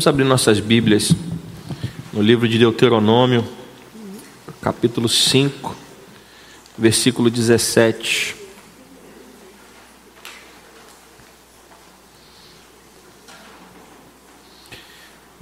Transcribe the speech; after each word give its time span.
Vamos 0.00 0.08
abrir 0.08 0.24
nossas 0.24 0.58
Bíblias 0.60 1.14
no 2.10 2.22
livro 2.22 2.48
de 2.48 2.56
Deuteronômio, 2.56 3.46
capítulo 4.62 5.10
5, 5.10 5.76
versículo 6.78 7.28
17. 7.28 8.34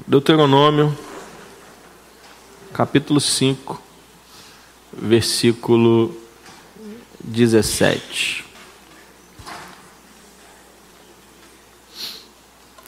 Deuteronômio, 0.05 0.99
capítulo 2.73 3.21
5, 3.21 3.81
versículo 4.93 6.21
17. 7.23 8.45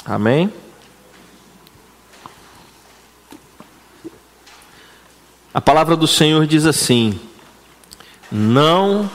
Amém? 0.04 0.52
A 5.52 5.60
palavra 5.60 5.96
do 5.96 6.06
Senhor 6.06 6.46
diz 6.46 6.64
assim: 6.64 7.18
Não 8.30 9.10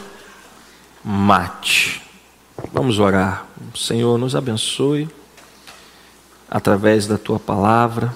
mate. 1.01 2.01
Vamos 2.73 2.99
orar. 2.99 3.45
Senhor, 3.73 4.17
nos 4.17 4.35
abençoe 4.35 5.07
através 6.49 7.07
da 7.07 7.17
tua 7.17 7.39
palavra. 7.39 8.13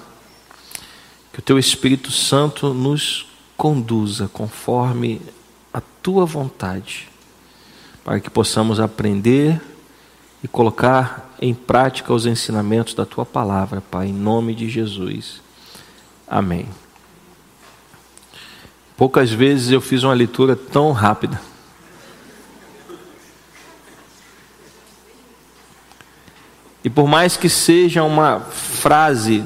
Que 1.32 1.38
o 1.38 1.42
teu 1.42 1.58
Espírito 1.58 2.10
Santo 2.10 2.74
nos 2.74 3.26
conduza 3.56 4.28
conforme 4.30 5.22
a 5.72 5.80
tua 6.02 6.26
vontade, 6.26 7.08
para 8.04 8.20
que 8.20 8.28
possamos 8.28 8.80
aprender 8.80 9.60
e 10.42 10.48
colocar 10.48 11.34
em 11.40 11.54
prática 11.54 12.12
os 12.12 12.26
ensinamentos 12.26 12.92
da 12.92 13.06
tua 13.06 13.24
palavra, 13.24 13.80
Pai, 13.80 14.08
em 14.08 14.12
nome 14.12 14.54
de 14.54 14.68
Jesus. 14.68 15.40
Amém. 16.28 16.68
Poucas 19.00 19.30
vezes 19.30 19.70
eu 19.70 19.80
fiz 19.80 20.02
uma 20.02 20.12
leitura 20.12 20.54
tão 20.54 20.92
rápida. 20.92 21.40
E 26.84 26.90
por 26.90 27.08
mais 27.08 27.34
que 27.34 27.48
seja 27.48 28.04
uma 28.04 28.40
frase 28.40 29.42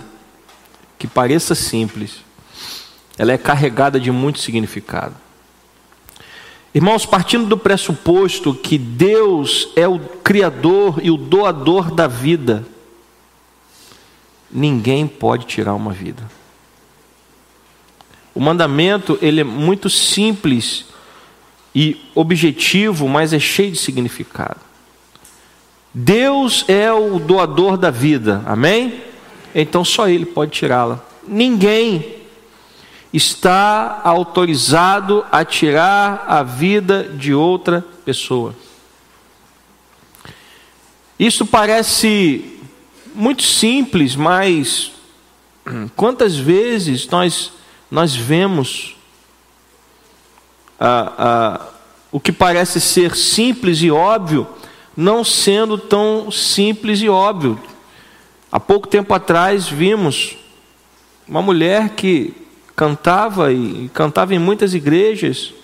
que 0.98 1.06
pareça 1.06 1.54
simples, 1.54 2.16
ela 3.16 3.30
é 3.30 3.38
carregada 3.38 4.00
de 4.00 4.10
muito 4.10 4.40
significado. 4.40 5.14
Irmãos, 6.74 7.06
partindo 7.06 7.46
do 7.46 7.56
pressuposto 7.56 8.52
que 8.52 8.76
Deus 8.76 9.68
é 9.76 9.86
o 9.86 10.00
Criador 10.00 10.98
e 11.00 11.12
o 11.12 11.16
doador 11.16 11.94
da 11.94 12.08
vida, 12.08 12.66
ninguém 14.50 15.06
pode 15.06 15.46
tirar 15.46 15.74
uma 15.74 15.92
vida. 15.92 16.28
O 18.34 18.40
mandamento 18.40 19.18
ele 19.22 19.40
é 19.40 19.44
muito 19.44 19.88
simples 19.88 20.86
e 21.74 22.00
objetivo, 22.14 23.08
mas 23.08 23.32
é 23.32 23.38
cheio 23.38 23.72
de 23.72 23.78
significado. 23.78 24.60
Deus 25.92 26.64
é 26.66 26.92
o 26.92 27.20
doador 27.20 27.76
da 27.76 27.90
vida, 27.90 28.42
amém? 28.46 29.00
Então 29.54 29.84
só 29.84 30.08
Ele 30.08 30.26
pode 30.26 30.50
tirá-la. 30.50 31.04
Ninguém 31.26 32.16
está 33.12 34.00
autorizado 34.02 35.24
a 35.30 35.44
tirar 35.44 36.24
a 36.26 36.42
vida 36.42 37.04
de 37.04 37.32
outra 37.32 37.84
pessoa. 38.04 38.56
Isso 41.16 41.46
parece 41.46 42.58
muito 43.14 43.44
simples, 43.44 44.16
mas 44.16 44.90
quantas 45.94 46.36
vezes 46.36 47.06
nós 47.08 47.52
nós 47.94 48.12
vemos 48.16 48.96
ah, 50.80 51.12
ah, 51.16 51.66
o 52.10 52.18
que 52.18 52.32
parece 52.32 52.80
ser 52.80 53.14
simples 53.14 53.80
e 53.82 53.88
óbvio, 53.88 54.48
não 54.96 55.22
sendo 55.22 55.78
tão 55.78 56.28
simples 56.28 57.00
e 57.02 57.08
óbvio. 57.08 57.56
Há 58.50 58.58
pouco 58.58 58.88
tempo 58.88 59.14
atrás 59.14 59.68
vimos 59.68 60.36
uma 61.28 61.40
mulher 61.40 61.90
que 61.90 62.34
cantava 62.74 63.52
e 63.52 63.88
cantava 63.94 64.34
em 64.34 64.40
muitas 64.40 64.74
igrejas, 64.74 65.54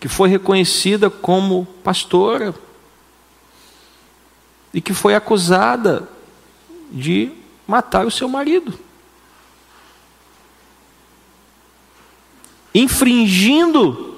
que 0.00 0.08
foi 0.08 0.28
reconhecida 0.28 1.08
como 1.08 1.68
pastora 1.84 2.52
e 4.74 4.80
que 4.80 4.92
foi 4.92 5.14
acusada 5.14 6.08
de 6.90 7.30
matar 7.64 8.04
o 8.04 8.10
seu 8.10 8.28
marido. 8.28 8.85
Infringindo 12.76 14.14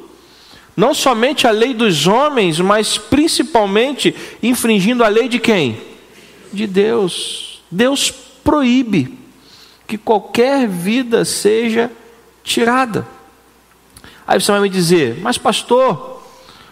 não 0.77 0.95
somente 0.95 1.47
a 1.47 1.51
lei 1.51 1.75
dos 1.75 2.07
homens, 2.07 2.61
mas 2.61 2.97
principalmente 2.97 4.15
infringindo 4.43 5.03
a 5.03 5.09
lei 5.09 5.29
de 5.29 5.39
quem? 5.39 5.81
De 6.53 6.67
Deus. 6.67 7.61
Deus 7.71 8.13
proíbe 8.45 9.19
que 9.87 9.99
qualquer 9.99 10.69
vida 10.69 11.25
seja 11.25 11.91
tirada. 12.45 13.07
Aí 14.27 14.41
você 14.41 14.53
vai 14.53 14.61
me 14.61 14.69
dizer, 14.69 15.19
mas 15.21 15.37
pastor, 15.37 16.23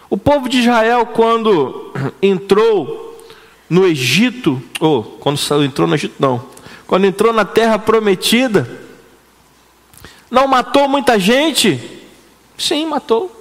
o 0.08 0.16
povo 0.16 0.48
de 0.48 0.60
Israel, 0.60 1.06
quando 1.06 1.92
entrou 2.22 3.20
no 3.68 3.86
Egito, 3.86 4.62
ou 4.78 5.02
quando 5.02 5.40
entrou 5.64 5.88
no 5.88 5.94
Egito, 5.94 6.14
não, 6.18 6.44
quando 6.86 7.06
entrou 7.06 7.32
na 7.32 7.44
terra 7.44 7.78
prometida, 7.78 8.85
não 10.30 10.46
matou 10.46 10.88
muita 10.88 11.18
gente? 11.18 11.80
Sim, 12.58 12.86
matou. 12.86 13.32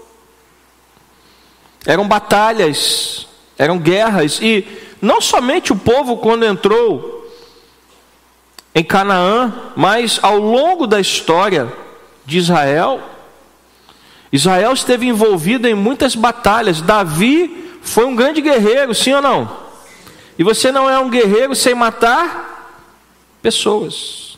Eram 1.86 2.08
batalhas, 2.08 3.28
eram 3.58 3.78
guerras, 3.78 4.40
e 4.42 4.66
não 5.02 5.22
somente 5.22 5.72
o 5.72 5.76
povo, 5.76 6.18
quando 6.18 6.46
entrou 6.46 7.32
em 8.74 8.84
Canaã, 8.84 9.72
mas 9.76 10.20
ao 10.22 10.38
longo 10.38 10.86
da 10.88 11.00
história 11.00 11.72
de 12.26 12.38
Israel, 12.38 13.00
Israel 14.32 14.74
esteve 14.74 15.08
envolvido 15.08 15.68
em 15.68 15.74
muitas 15.74 16.16
batalhas. 16.16 16.82
Davi 16.82 17.80
foi 17.82 18.06
um 18.06 18.16
grande 18.16 18.42
guerreiro, 18.42 18.94
sim 18.94 19.14
ou 19.14 19.22
não? 19.22 19.66
E 20.38 20.44
você 20.44 20.72
não 20.72 20.90
é 20.90 21.00
um 21.00 21.10
guerreiro 21.10 21.56
sem 21.56 21.74
matar 21.74 22.82
pessoas. 23.42 24.35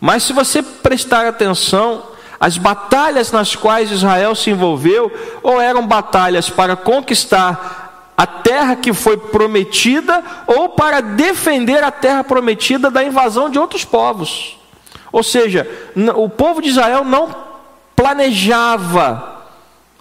Mas 0.00 0.22
se 0.22 0.32
você 0.32 0.62
prestar 0.62 1.26
atenção, 1.26 2.02
as 2.38 2.58
batalhas 2.58 3.32
nas 3.32 3.56
quais 3.56 3.90
Israel 3.90 4.34
se 4.34 4.50
envolveu, 4.50 5.10
ou 5.42 5.60
eram 5.60 5.86
batalhas 5.86 6.50
para 6.50 6.76
conquistar 6.76 8.12
a 8.16 8.26
terra 8.26 8.76
que 8.76 8.92
foi 8.92 9.16
prometida, 9.16 10.22
ou 10.46 10.70
para 10.70 11.00
defender 11.00 11.82
a 11.82 11.90
terra 11.90 12.24
prometida 12.24 12.90
da 12.90 13.02
invasão 13.02 13.50
de 13.50 13.58
outros 13.58 13.84
povos. 13.84 14.58
Ou 15.12 15.22
seja, 15.22 15.66
o 16.14 16.28
povo 16.28 16.60
de 16.60 16.68
Israel 16.68 17.04
não 17.04 17.34
planejava 17.94 19.44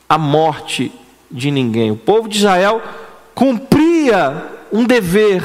a 0.07 0.17
morte 0.17 0.91
de 1.31 1.49
ninguém. 1.51 1.91
O 1.91 1.97
povo 1.97 2.27
de 2.27 2.37
Israel 2.37 2.81
cumpria 3.33 4.45
um 4.71 4.83
dever 4.83 5.41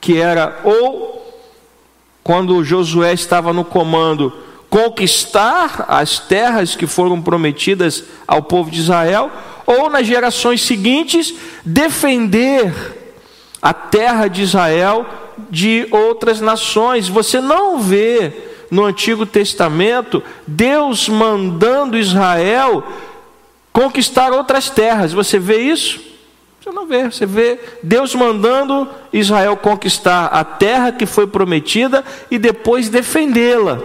que 0.00 0.20
era 0.20 0.60
ou 0.62 1.17
quando 2.28 2.62
Josué 2.62 3.14
estava 3.14 3.54
no 3.54 3.64
comando, 3.64 4.30
conquistar 4.68 5.86
as 5.88 6.18
terras 6.18 6.76
que 6.76 6.86
foram 6.86 7.22
prometidas 7.22 8.04
ao 8.26 8.42
povo 8.42 8.70
de 8.70 8.80
Israel, 8.80 9.30
ou 9.64 9.88
nas 9.88 10.06
gerações 10.06 10.60
seguintes, 10.60 11.34
defender 11.64 13.16
a 13.62 13.72
terra 13.72 14.28
de 14.28 14.42
Israel 14.42 15.06
de 15.48 15.88
outras 15.90 16.38
nações. 16.38 17.08
Você 17.08 17.40
não 17.40 17.80
vê 17.80 18.30
no 18.70 18.84
Antigo 18.84 19.24
Testamento 19.24 20.22
Deus 20.46 21.08
mandando 21.08 21.96
Israel 21.96 22.84
conquistar 23.72 24.34
outras 24.34 24.68
terras. 24.68 25.14
Você 25.14 25.38
vê 25.38 25.60
isso? 25.62 25.98
Você 26.60 26.70
não 26.70 26.86
vê, 26.86 27.04
você 27.04 27.24
vê 27.24 27.58
Deus 27.82 28.14
mandando 28.14 28.88
Israel 29.12 29.56
conquistar 29.56 30.26
a 30.26 30.42
terra 30.42 30.92
que 30.92 31.06
foi 31.06 31.26
prometida 31.26 32.04
e 32.30 32.38
depois 32.38 32.88
defendê-la 32.88 33.78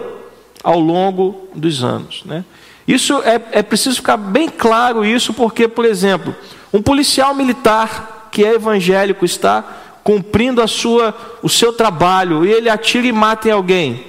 ao 0.62 0.80
longo 0.80 1.48
dos 1.54 1.84
anos. 1.84 2.22
Né? 2.24 2.44
Isso 2.86 3.22
é, 3.22 3.40
é 3.52 3.62
preciso 3.62 3.96
ficar 3.96 4.16
bem 4.16 4.48
claro 4.48 5.04
isso, 5.04 5.32
porque, 5.32 5.68
por 5.68 5.84
exemplo, 5.84 6.34
um 6.72 6.82
policial 6.82 7.34
militar 7.34 8.28
que 8.32 8.44
é 8.44 8.54
evangélico 8.54 9.24
está 9.24 9.64
cumprindo 10.02 10.60
a 10.60 10.66
sua, 10.66 11.14
o 11.42 11.48
seu 11.48 11.72
trabalho 11.72 12.44
e 12.44 12.52
ele 12.52 12.68
atira 12.68 13.06
e 13.06 13.12
mata 13.12 13.48
em 13.48 13.52
alguém. 13.52 14.04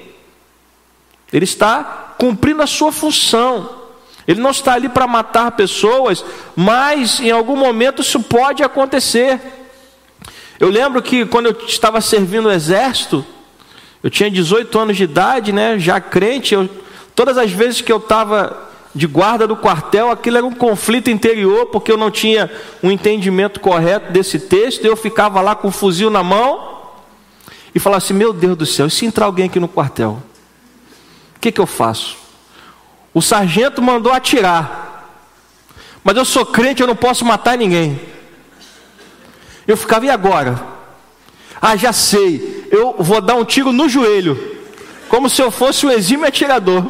Ele 1.32 1.46
está 1.46 2.16
cumprindo 2.18 2.62
a 2.62 2.68
sua 2.68 2.92
função. 2.92 3.85
Ele 4.28 4.42
não 4.42 4.52
está 4.52 4.74
ali 4.74 4.90
para 4.90 5.06
matar 5.08 5.52
pessoas, 5.52 6.26
mas 6.56 7.20
em 7.20 7.32
algum 7.32 7.56
momento 7.56 8.02
isso 8.02 8.20
pode 8.22 8.64
acontecer. 8.64 9.40
Eu 10.60 10.70
lembro 10.70 11.02
que 11.02 11.26
quando 11.26 11.48
eu 11.48 11.58
estava 11.68 12.02
servindo 12.02 12.48
o 12.48 12.52
exército, 12.52 13.26
Eu 14.06 14.10
tinha 14.12 14.30
18 14.30 14.78
anos 14.78 14.98
de 14.98 15.04
idade, 15.04 15.52
né? 15.52 15.80
Já 15.80 16.00
crente, 16.00 16.54
eu, 16.54 16.70
todas 17.16 17.40
as 17.40 17.52
vezes 17.52 17.82
que 17.82 17.92
eu 17.92 17.98
estava 17.98 18.56
de 18.94 19.08
guarda 19.08 19.48
do 19.48 19.56
quartel, 19.56 20.12
aquilo 20.12 20.38
era 20.38 20.46
um 20.46 20.54
conflito 20.54 21.10
interior, 21.10 21.66
porque 21.66 21.92
eu 21.92 21.98
não 21.98 22.12
tinha 22.12 22.52
um 22.84 22.92
entendimento 22.92 23.60
correto 23.60 24.14
desse 24.14 24.38
texto, 24.38 24.86
eu 24.86 24.96
ficava 24.96 25.42
lá 25.42 25.56
com 25.56 25.70
o 25.70 25.72
fuzil 25.72 26.12
na 26.12 26.22
mão 26.22 26.84
e 27.74 27.80
falava 27.80 27.98
assim: 27.98 28.14
Meu 28.14 28.32
Deus 28.32 28.56
do 28.56 28.64
céu, 28.64 28.86
e 28.86 28.92
se 28.92 29.08
entrar 29.08 29.26
alguém 29.26 29.48
aqui 29.48 29.60
no 29.60 29.68
quartel? 29.68 30.22
O 31.36 31.40
que, 31.40 31.52
que 31.52 31.60
eu 31.60 31.66
faço? 31.66 32.16
O 33.16 33.22
sargento 33.22 33.82
mandou 33.82 34.12
atirar, 34.12 35.10
mas 36.04 36.18
eu 36.18 36.26
sou 36.26 36.46
crente, 36.46 36.82
eu 36.82 36.88
não 36.88 36.98
posso 36.98 37.24
matar 37.24 37.58
ninguém. 37.58 37.98
Eu 39.66 39.78
ficava, 39.78 40.06
e 40.06 40.10
agora? 40.10 40.62
Ah, 41.62 41.78
já 41.78 41.94
sei, 41.94 42.68
eu 42.70 42.94
vou 43.00 43.22
dar 43.22 43.36
um 43.36 43.46
tiro 43.46 43.72
no 43.72 43.88
joelho, 43.88 44.58
como 45.08 45.30
se 45.30 45.42
eu 45.42 45.50
fosse 45.50 45.86
um 45.86 45.92
exímio 45.92 46.28
atirador. 46.28 46.86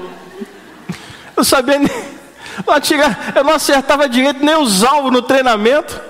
Eu 1.37 1.43
sabia 1.43 1.77
nem. 1.77 2.15
Não 2.65 2.73
atirar, 2.73 3.33
eu 3.35 3.43
não 3.43 3.53
acertava 3.53 4.09
direito 4.09 4.43
nem 4.43 4.55
os 4.55 4.83
alvos 4.83 5.11
no 5.11 5.21
treinamento. 5.21 6.01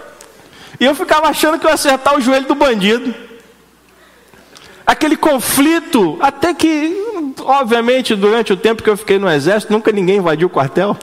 E 0.79 0.85
eu 0.85 0.95
ficava 0.95 1.27
achando 1.27 1.59
que 1.59 1.65
eu 1.65 1.69
ia 1.69 1.75
acertar 1.75 2.15
o 2.15 2.21
joelho 2.21 2.47
do 2.47 2.55
bandido. 2.55 3.13
Aquele 4.87 5.17
conflito, 5.17 6.17
até 6.21 6.53
que, 6.53 7.14
obviamente, 7.41 8.15
durante 8.15 8.53
o 8.53 8.57
tempo 8.57 8.83
que 8.83 8.89
eu 8.89 8.97
fiquei 8.97 9.17
no 9.17 9.29
exército, 9.29 9.71
nunca 9.71 9.91
ninguém 9.91 10.17
invadiu 10.17 10.47
o 10.47 10.51
quartel. 10.51 10.97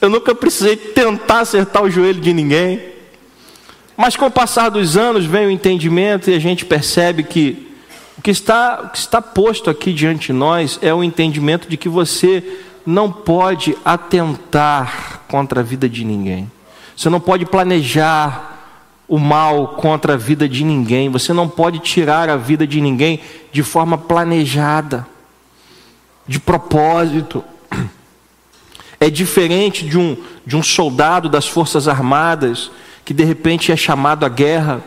Eu 0.00 0.08
nunca 0.08 0.34
precisei 0.34 0.76
tentar 0.76 1.40
acertar 1.40 1.82
o 1.82 1.90
joelho 1.90 2.20
de 2.20 2.32
ninguém. 2.32 2.80
Mas 3.96 4.16
com 4.16 4.26
o 4.26 4.30
passar 4.30 4.68
dos 4.68 4.96
anos 4.96 5.24
vem 5.24 5.46
o 5.46 5.50
entendimento 5.50 6.30
e 6.30 6.34
a 6.34 6.38
gente 6.38 6.64
percebe 6.64 7.24
que 7.24 7.68
o 8.16 8.22
que 8.22 8.30
está, 8.30 8.82
o 8.84 8.88
que 8.90 8.98
está 8.98 9.20
posto 9.20 9.68
aqui 9.70 9.92
diante 9.92 10.28
de 10.28 10.32
nós 10.32 10.78
é 10.82 10.94
o 10.94 11.02
entendimento 11.02 11.68
de 11.68 11.76
que 11.76 11.88
você 11.88 12.42
não 12.86 13.10
pode 13.10 13.76
atentar 13.84 15.22
contra 15.28 15.60
a 15.60 15.62
vida 15.62 15.88
de 15.88 16.04
ninguém. 16.04 16.50
Você 16.96 17.08
não 17.08 17.20
pode 17.20 17.44
planejar 17.44 18.57
o 19.08 19.18
mal 19.18 19.68
contra 19.68 20.14
a 20.14 20.16
vida 20.16 20.48
de 20.48 20.62
ninguém. 20.62 21.08
Você 21.08 21.32
não 21.32 21.48
pode 21.48 21.78
tirar 21.78 22.28
a 22.28 22.36
vida 22.36 22.66
de 22.66 22.80
ninguém 22.80 23.20
de 23.50 23.62
forma 23.62 23.96
planejada, 23.96 25.06
de 26.26 26.38
propósito. 26.38 27.42
É 29.00 29.08
diferente 29.08 29.86
de 29.86 29.96
um, 29.96 30.16
de 30.44 30.56
um 30.56 30.62
soldado 30.62 31.28
das 31.28 31.46
Forças 31.46 31.88
Armadas 31.88 32.70
que 33.04 33.14
de 33.14 33.24
repente 33.24 33.72
é 33.72 33.76
chamado 33.76 34.26
à 34.26 34.28
guerra 34.28 34.82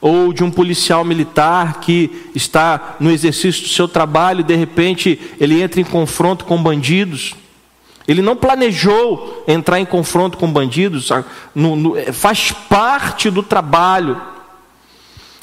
ou 0.00 0.32
de 0.32 0.42
um 0.42 0.50
policial 0.50 1.04
militar 1.04 1.80
que 1.80 2.30
está 2.34 2.96
no 2.98 3.10
exercício 3.10 3.62
do 3.62 3.68
seu 3.68 3.86
trabalho, 3.86 4.42
de 4.42 4.54
repente 4.54 5.20
ele 5.38 5.60
entra 5.60 5.80
em 5.80 5.84
confronto 5.84 6.46
com 6.46 6.62
bandidos. 6.62 7.34
Ele 8.08 8.22
não 8.22 8.34
planejou 8.34 9.44
entrar 9.46 9.78
em 9.78 9.84
confronto 9.84 10.36
com 10.36 10.50
bandidos, 10.50 11.10
no, 11.54 11.76
no, 11.76 11.96
é, 11.96 12.12
faz 12.12 12.52
parte 12.52 13.30
do 13.30 13.42
trabalho. 13.42 14.20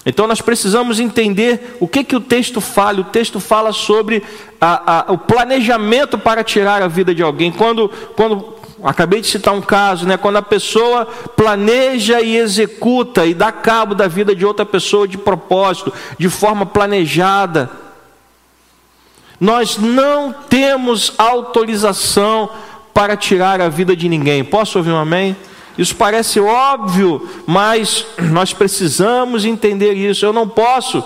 Então 0.06 0.26
nós 0.26 0.42
precisamos 0.42 1.00
entender 1.00 1.78
o 1.80 1.88
que, 1.88 2.04
que 2.04 2.16
o 2.16 2.22
texto 2.22 2.62
fala. 2.62 3.02
O 3.02 3.06
texto 3.06 3.40
fala 3.40 3.74
sobre 3.74 4.24
a, 4.60 5.10
a, 5.10 5.12
o 5.12 5.18
planejamento 5.18 6.18
para 6.18 6.44
tirar 6.44 6.82
a 6.82 6.88
vida 6.88 7.14
de 7.14 7.22
alguém. 7.22 7.52
Quando, 7.52 7.90
quando 8.16 8.58
Acabei 8.84 9.22
de 9.22 9.28
citar 9.28 9.56
um 9.56 9.62
caso, 9.62 10.06
né? 10.06 10.18
Quando 10.18 10.38
a 10.38 10.42
pessoa 10.42 11.06
planeja 11.36 12.22
e 12.22 12.38
executa 12.38 13.26
e 13.26 13.34
dá 13.34 13.52
cabo 13.52 13.96
da 13.96 14.08
vida 14.08 14.36
de 14.36 14.46
outra 14.46 14.66
pessoa 14.66 15.08
de 15.08 15.18
propósito, 15.18 15.92
de 16.18 16.30
forma 16.30 16.66
planejada. 16.66 17.70
Nós 19.40 19.78
não 19.78 20.34
temos 20.34 21.14
autorização 21.18 22.50
para 22.94 23.16
tirar 23.16 23.62
a 23.62 23.70
vida 23.70 23.96
de 23.96 24.10
ninguém. 24.10 24.44
Posso 24.44 24.80
ouvir 24.80 24.92
um 24.92 24.98
amém? 24.98 25.36
Isso 25.78 25.96
parece 25.96 26.40
óbvio, 26.40 27.30
mas 27.46 28.06
nós 28.18 28.52
precisamos 28.52 29.46
entender 29.46 29.94
isso. 29.94 30.26
Eu 30.26 30.34
não 30.34 30.50
posso, 30.50 31.04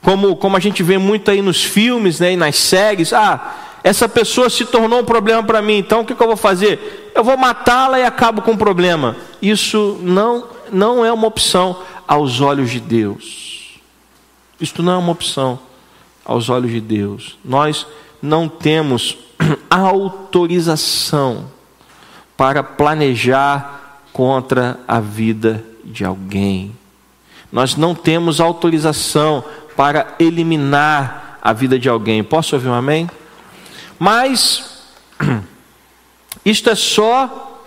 como, 0.00 0.34
como 0.36 0.56
a 0.56 0.60
gente 0.60 0.82
vê 0.82 0.96
muito 0.96 1.30
aí 1.30 1.42
nos 1.42 1.62
filmes 1.62 2.18
né, 2.18 2.32
e 2.32 2.36
nas 2.36 2.56
séries, 2.56 3.12
ah, 3.12 3.56
essa 3.84 4.08
pessoa 4.08 4.48
se 4.48 4.64
tornou 4.64 5.00
um 5.00 5.04
problema 5.04 5.42
para 5.42 5.60
mim, 5.60 5.76
então 5.76 6.00
o 6.00 6.04
que, 6.06 6.14
que 6.14 6.22
eu 6.22 6.26
vou 6.26 6.36
fazer? 6.36 7.12
Eu 7.14 7.22
vou 7.22 7.36
matá-la 7.36 8.00
e 8.00 8.04
acabo 8.04 8.40
com 8.40 8.52
o 8.52 8.56
problema. 8.56 9.14
Isso 9.42 9.98
não, 10.00 10.46
não 10.72 11.04
é 11.04 11.12
uma 11.12 11.26
opção 11.26 11.76
aos 12.08 12.40
olhos 12.40 12.70
de 12.70 12.80
Deus. 12.80 13.78
Isto 14.58 14.82
não 14.82 14.94
é 14.94 14.96
uma 14.96 15.12
opção 15.12 15.58
aos 16.24 16.48
olhos 16.48 16.70
de 16.70 16.80
Deus. 16.80 17.38
Nós 17.44 17.86
não 18.22 18.48
temos 18.48 19.18
autorização 19.68 21.50
para 22.36 22.62
planejar 22.62 24.00
contra 24.12 24.80
a 24.88 25.00
vida 25.00 25.64
de 25.84 26.04
alguém. 26.04 26.74
Nós 27.52 27.76
não 27.76 27.94
temos 27.94 28.40
autorização 28.40 29.44
para 29.76 30.14
eliminar 30.18 31.38
a 31.42 31.52
vida 31.52 31.78
de 31.78 31.88
alguém. 31.88 32.24
Posso 32.24 32.56
ouvir 32.56 32.68
um 32.68 32.74
amém? 32.74 33.08
Mas 33.98 34.82
isto 36.44 36.70
é 36.70 36.74
só 36.74 37.60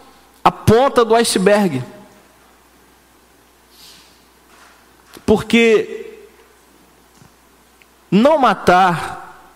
a 0.44 0.52
ponta 0.52 1.06
do 1.06 1.16
iceberg. 1.16 1.84
Porque 5.26 6.07
não 8.10 8.38
matar 8.38 9.52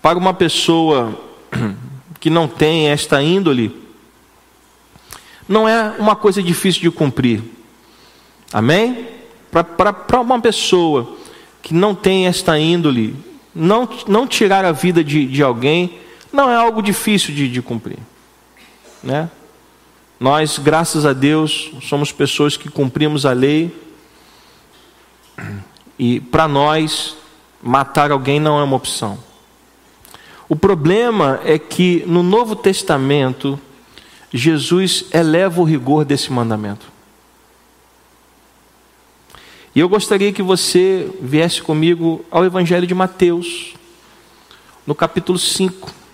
para 0.00 0.18
uma 0.18 0.32
pessoa 0.32 1.18
que 2.20 2.30
não 2.30 2.48
tem 2.48 2.88
esta 2.88 3.22
índole 3.22 3.86
não 5.48 5.68
é 5.68 5.94
uma 5.98 6.16
coisa 6.16 6.42
difícil 6.42 6.82
de 6.82 6.90
cumprir. 6.90 7.42
Amém? 8.52 9.08
Para 9.50 10.20
uma 10.20 10.40
pessoa 10.40 11.16
que 11.62 11.72
não 11.72 11.94
tem 11.94 12.26
esta 12.26 12.58
índole, 12.58 13.16
não, 13.54 13.88
não 14.06 14.26
tirar 14.26 14.64
a 14.64 14.72
vida 14.72 15.02
de, 15.02 15.26
de 15.26 15.42
alguém 15.42 15.98
não 16.32 16.50
é 16.50 16.56
algo 16.56 16.82
difícil 16.82 17.34
de, 17.34 17.48
de 17.48 17.62
cumprir. 17.62 17.98
Né? 19.02 19.30
Nós, 20.18 20.58
graças 20.58 21.06
a 21.06 21.12
Deus, 21.12 21.70
somos 21.82 22.12
pessoas 22.12 22.56
que 22.56 22.68
cumprimos 22.68 23.24
a 23.24 23.32
lei. 23.32 23.74
E 25.98 26.20
para 26.20 26.46
nós, 26.46 27.16
matar 27.66 28.10
alguém 28.10 28.38
não 28.38 28.58
é 28.58 28.62
uma 28.62 28.76
opção. 28.76 29.18
O 30.48 30.54
problema 30.54 31.40
é 31.44 31.58
que 31.58 32.04
no 32.06 32.22
Novo 32.22 32.54
Testamento, 32.54 33.58
Jesus 34.32 35.06
eleva 35.12 35.60
o 35.60 35.64
rigor 35.64 36.04
desse 36.04 36.32
mandamento. 36.32 36.86
E 39.74 39.80
eu 39.80 39.88
gostaria 39.88 40.32
que 40.32 40.42
você 40.42 41.10
viesse 41.20 41.60
comigo 41.60 42.24
ao 42.30 42.44
Evangelho 42.44 42.86
de 42.86 42.94
Mateus, 42.94 43.74
no 44.86 44.94
capítulo 44.94 45.38
5. 45.38 46.05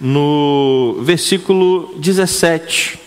No 0.00 0.96
versículo 1.00 1.94
17. 1.96 3.00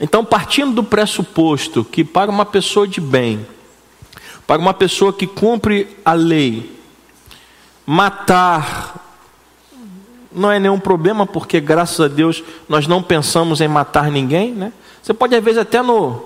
Então, 0.00 0.24
partindo 0.24 0.74
do 0.74 0.82
pressuposto 0.82 1.84
que 1.84 2.02
para 2.02 2.30
uma 2.30 2.44
pessoa 2.44 2.88
de 2.88 3.00
bem, 3.00 3.46
para 4.46 4.60
uma 4.60 4.74
pessoa 4.74 5.12
que 5.12 5.28
cumpre 5.28 5.96
a 6.04 6.12
lei, 6.12 6.76
matar 7.86 9.00
não 10.34 10.50
é 10.50 10.58
nenhum 10.58 10.78
problema, 10.78 11.26
porque 11.26 11.60
graças 11.60 12.00
a 12.00 12.08
Deus 12.08 12.42
nós 12.68 12.86
não 12.86 13.02
pensamos 13.02 13.60
em 13.60 13.68
matar 13.68 14.10
ninguém, 14.10 14.52
né? 14.52 14.72
Você 15.02 15.12
pode 15.12 15.34
às 15.34 15.44
vezes 15.44 15.60
até 15.60 15.82
no, 15.82 16.24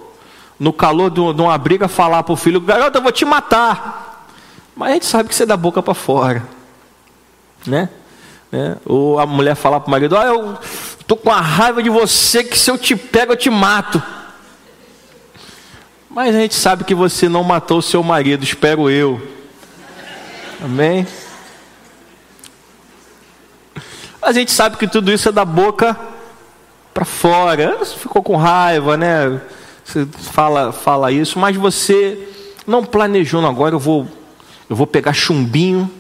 no 0.59 0.73
calor 0.73 1.11
de 1.11 1.21
uma 1.21 1.59
briga 1.59 1.89
falar 1.89 2.23
para 2.23 2.33
o 2.33 2.37
filho, 2.37 2.61
garoto, 2.61 2.97
eu 2.97 3.03
vou 3.03 3.13
te 3.13 3.25
matar. 3.25 4.06
Mas 4.76 4.90
a 4.90 4.92
gente 4.92 5.06
sabe 5.06 5.28
que 5.30 5.35
você 5.35 5.45
é 5.45 5.47
da 5.47 5.56
boca 5.56 5.83
para 5.83 5.95
fora, 5.95 6.47
né? 7.66 7.88
né? 8.52 8.76
Ou 8.85 9.18
a 9.18 9.25
mulher 9.25 9.54
falar 9.54 9.80
para 9.80 9.88
o 9.88 9.90
marido, 9.90 10.14
olha, 10.14 10.28
eu 10.28 10.59
estou 11.00 11.16
com 11.16 11.30
a 11.30 11.40
raiva 11.40 11.83
de 11.83 11.88
você 11.88 12.45
que 12.45 12.59
se 12.59 12.71
eu 12.71 12.76
te 12.76 12.95
pego 12.95 13.33
eu 13.33 13.37
te 13.37 13.49
mato. 13.49 14.02
Mas 16.11 16.35
a 16.35 16.38
gente 16.38 16.54
sabe 16.54 16.85
que 16.85 16.95
você 16.95 17.28
não 17.28 17.42
matou 17.42 17.78
o 17.78 17.83
seu 17.83 18.02
marido, 18.02 18.45
espero 18.45 18.90
eu. 18.90 19.21
Amém? 20.62 21.06
A 24.21 24.33
gente 24.33 24.50
sabe 24.50 24.76
que 24.76 24.88
tudo 24.88 25.12
isso 25.12 25.28
é 25.28 25.33
da 25.33 25.45
boca 25.45 25.99
para 26.92 27.04
fora. 27.04 27.76
Você 27.78 27.97
ficou 27.97 28.23
com 28.23 28.37
raiva, 28.37 28.97
né? 28.97 29.40
Você 29.85 30.06
fala, 30.06 30.73
fala 30.73 31.12
isso, 31.12 31.38
mas 31.38 31.56
você 31.56 32.28
não 32.66 32.85
planejou, 32.85 33.47
agora 33.47 33.75
eu 33.75 33.78
vou, 33.78 34.09
eu 34.69 34.77
vou 34.77 34.87
pegar 34.87 35.13
chumbinho 35.13 35.91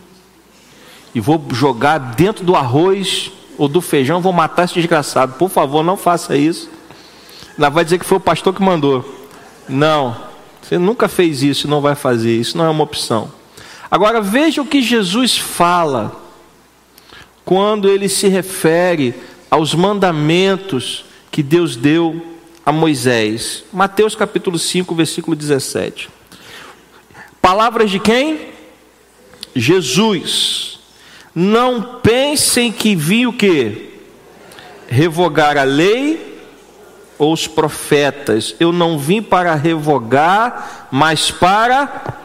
e 1.14 1.20
vou 1.20 1.42
jogar 1.52 1.98
dentro 1.98 2.44
do 2.44 2.54
arroz 2.54 3.30
ou 3.56 3.68
do 3.68 3.80
feijão, 3.80 4.20
vou 4.20 4.32
matar 4.32 4.64
esse 4.64 4.74
desgraçado. 4.74 5.34
Por 5.34 5.48
favor, 5.48 5.82
não 5.82 5.96
faça 5.96 6.36
isso. 6.36 6.68
Não 7.56 7.70
vai 7.70 7.84
dizer 7.84 7.98
que 7.98 8.04
foi 8.04 8.18
o 8.18 8.20
pastor 8.20 8.52
que 8.54 8.62
mandou. 8.62 9.04
Não, 9.68 10.16
você 10.60 10.78
nunca 10.78 11.08
fez 11.08 11.42
isso, 11.42 11.68
não 11.68 11.80
vai 11.80 11.94
fazer. 11.94 12.36
Isso 12.36 12.58
não 12.58 12.64
é 12.64 12.68
uma 12.68 12.84
opção. 12.84 13.32
Agora 13.90 14.20
veja 14.20 14.60
o 14.60 14.66
que 14.66 14.82
Jesus 14.82 15.38
fala 15.38 16.20
quando 17.44 17.88
ele 17.88 18.08
se 18.08 18.28
refere 18.28 19.14
aos 19.50 19.74
mandamentos 19.74 21.04
que 21.30 21.42
Deus 21.42 21.76
deu 21.76 22.20
a 22.64 22.72
Moisés. 22.72 23.64
Mateus 23.72 24.16
capítulo 24.16 24.58
5, 24.58 24.94
versículo 24.94 25.36
17. 25.36 26.10
Palavras 27.40 27.90
de 27.90 28.00
quem? 28.00 28.55
Jesus. 29.56 30.78
Não 31.34 32.00
pensem 32.02 32.70
que 32.70 32.94
vi 32.94 33.26
o 33.26 33.32
que? 33.32 33.90
Revogar 34.86 35.58
a 35.58 35.64
lei 35.64 36.38
ou 37.18 37.32
os 37.32 37.46
profetas. 37.46 38.54
Eu 38.60 38.72
não 38.72 38.98
vim 38.98 39.22
para 39.22 39.54
revogar, 39.54 40.88
mas 40.90 41.30
para 41.30 42.20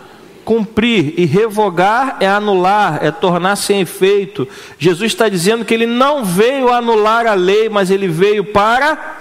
cumprir. 0.45 1.13
E 1.17 1.25
revogar 1.25 2.17
é 2.19 2.27
anular, 2.27 2.99
é 3.01 3.11
tornar 3.11 3.55
sem 3.55 3.81
efeito. 3.81 4.47
Jesus 4.77 5.11
está 5.11 5.29
dizendo 5.29 5.65
que 5.65 5.73
ele 5.73 5.87
não 5.87 6.23
veio 6.23 6.71
anular 6.71 7.25
a 7.25 7.33
lei, 7.33 7.69
mas 7.69 7.89
ele 7.89 8.07
veio 8.07 8.45
para 8.45 9.17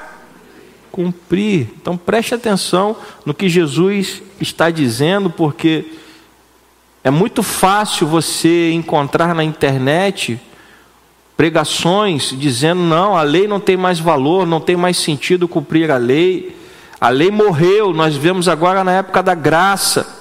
cumprir. 0.90 1.68
Então 1.80 1.96
preste 1.96 2.34
atenção 2.34 2.96
no 3.24 3.32
que 3.32 3.48
Jesus 3.48 4.22
está 4.40 4.70
dizendo, 4.70 5.30
porque 5.30 5.84
é 7.02 7.10
muito 7.10 7.42
fácil 7.42 8.06
você 8.06 8.72
encontrar 8.72 9.34
na 9.34 9.42
internet 9.42 10.38
pregações 11.34 12.34
dizendo: 12.38 12.82
não, 12.82 13.16
a 13.16 13.22
lei 13.22 13.48
não 13.48 13.58
tem 13.58 13.76
mais 13.76 13.98
valor, 13.98 14.46
não 14.46 14.60
tem 14.60 14.76
mais 14.76 14.98
sentido 14.98 15.48
cumprir 15.48 15.90
a 15.90 15.96
lei. 15.96 16.54
A 17.00 17.08
lei 17.08 17.30
morreu, 17.30 17.94
nós 17.94 18.14
vemos 18.14 18.46
agora 18.46 18.84
na 18.84 18.92
época 18.92 19.22
da 19.22 19.34
graça. 19.34 20.18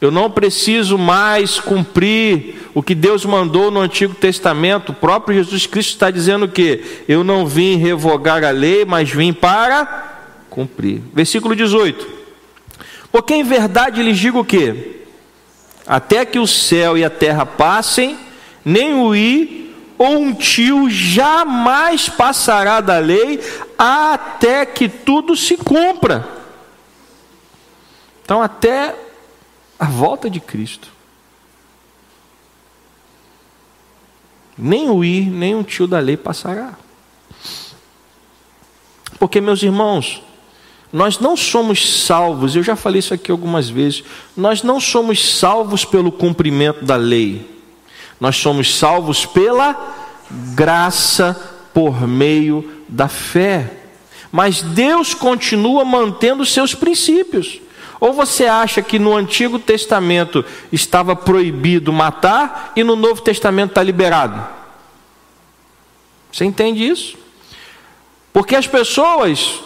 Eu 0.00 0.12
não 0.12 0.30
preciso 0.30 0.96
mais 0.96 1.58
cumprir 1.58 2.68
o 2.72 2.82
que 2.82 2.94
Deus 2.94 3.24
mandou 3.24 3.70
no 3.70 3.80
Antigo 3.80 4.14
Testamento. 4.14 4.90
O 4.90 4.94
próprio 4.94 5.36
Jesus 5.36 5.66
Cristo 5.66 5.90
está 5.90 6.10
dizendo 6.12 6.46
que 6.46 7.02
eu 7.08 7.24
não 7.24 7.44
vim 7.44 7.76
revogar 7.76 8.44
a 8.44 8.50
lei, 8.50 8.84
mas 8.84 9.10
vim 9.10 9.32
para 9.32 10.20
cumprir. 10.48 11.02
Versículo 11.12 11.56
18. 11.56 12.06
Porque 13.10 13.34
em 13.34 13.42
verdade 13.42 14.00
lhes 14.00 14.18
digo 14.18 14.44
que? 14.44 15.03
Até 15.86 16.24
que 16.24 16.38
o 16.38 16.46
céu 16.46 16.96
e 16.96 17.04
a 17.04 17.10
terra 17.10 17.44
passem, 17.44 18.18
nem 18.64 18.94
o 18.94 19.14
i 19.14 19.64
ou 19.98 20.18
um 20.18 20.34
tio 20.34 20.90
jamais 20.90 22.08
passará 22.08 22.80
da 22.80 22.98
lei, 22.98 23.40
até 23.78 24.66
que 24.66 24.88
tudo 24.88 25.36
se 25.36 25.56
cumpra. 25.56 26.28
Então, 28.24 28.42
até 28.42 28.94
a 29.78 29.84
volta 29.84 30.30
de 30.30 30.40
Cristo. 30.40 30.88
Nem 34.56 34.88
o 34.88 35.04
ir, 35.04 35.28
nem 35.28 35.54
um 35.54 35.62
tio 35.62 35.86
da 35.86 35.98
lei 35.98 36.16
passará. 36.16 36.74
Porque, 39.18 39.40
meus 39.40 39.62
irmãos, 39.62 40.22
nós 40.94 41.18
não 41.18 41.36
somos 41.36 42.04
salvos, 42.04 42.54
eu 42.54 42.62
já 42.62 42.76
falei 42.76 43.00
isso 43.00 43.12
aqui 43.12 43.32
algumas 43.32 43.68
vezes, 43.68 44.04
nós 44.36 44.62
não 44.62 44.78
somos 44.78 45.38
salvos 45.38 45.84
pelo 45.84 46.12
cumprimento 46.12 46.84
da 46.84 46.94
lei, 46.94 47.44
nós 48.20 48.36
somos 48.36 48.78
salvos 48.78 49.26
pela 49.26 49.76
graça 50.54 51.34
por 51.74 52.06
meio 52.06 52.84
da 52.88 53.08
fé. 53.08 53.72
Mas 54.30 54.62
Deus 54.62 55.14
continua 55.14 55.84
mantendo 55.84 56.46
seus 56.46 56.76
princípios. 56.76 57.60
Ou 57.98 58.12
você 58.12 58.46
acha 58.46 58.80
que 58.80 58.96
no 58.96 59.16
Antigo 59.16 59.58
Testamento 59.58 60.44
estava 60.70 61.16
proibido 61.16 61.92
matar 61.92 62.72
e 62.76 62.84
no 62.84 62.94
Novo 62.94 63.20
Testamento 63.20 63.70
está 63.70 63.82
liberado? 63.82 64.46
Você 66.30 66.44
entende 66.44 66.86
isso? 66.88 67.16
Porque 68.32 68.54
as 68.54 68.68
pessoas 68.68 69.64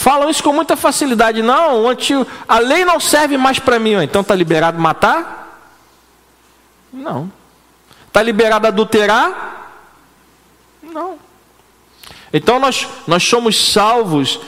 falam 0.00 0.30
isso 0.30 0.42
com 0.42 0.50
muita 0.50 0.78
facilidade. 0.78 1.42
Não, 1.42 1.86
antigo, 1.86 2.26
a 2.48 2.58
lei 2.58 2.86
não 2.86 2.98
serve 2.98 3.36
mais 3.36 3.58
para 3.58 3.78
mim. 3.78 4.02
Então 4.02 4.22
está 4.22 4.34
liberado 4.34 4.80
matar? 4.80 5.68
Não. 6.90 7.30
Está 8.06 8.22
liberado 8.22 8.66
adulterar? 8.66 9.76
Não. 10.82 11.18
Então 12.32 12.58
nós, 12.58 12.88
nós 13.06 13.22
somos 13.22 13.72
salvos 13.72 14.40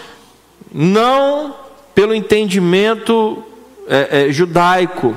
não 0.73 1.55
pelo 1.95 2.15
entendimento 2.15 3.45
é, 3.87 4.29
é, 4.29 4.33
judaico 4.33 5.15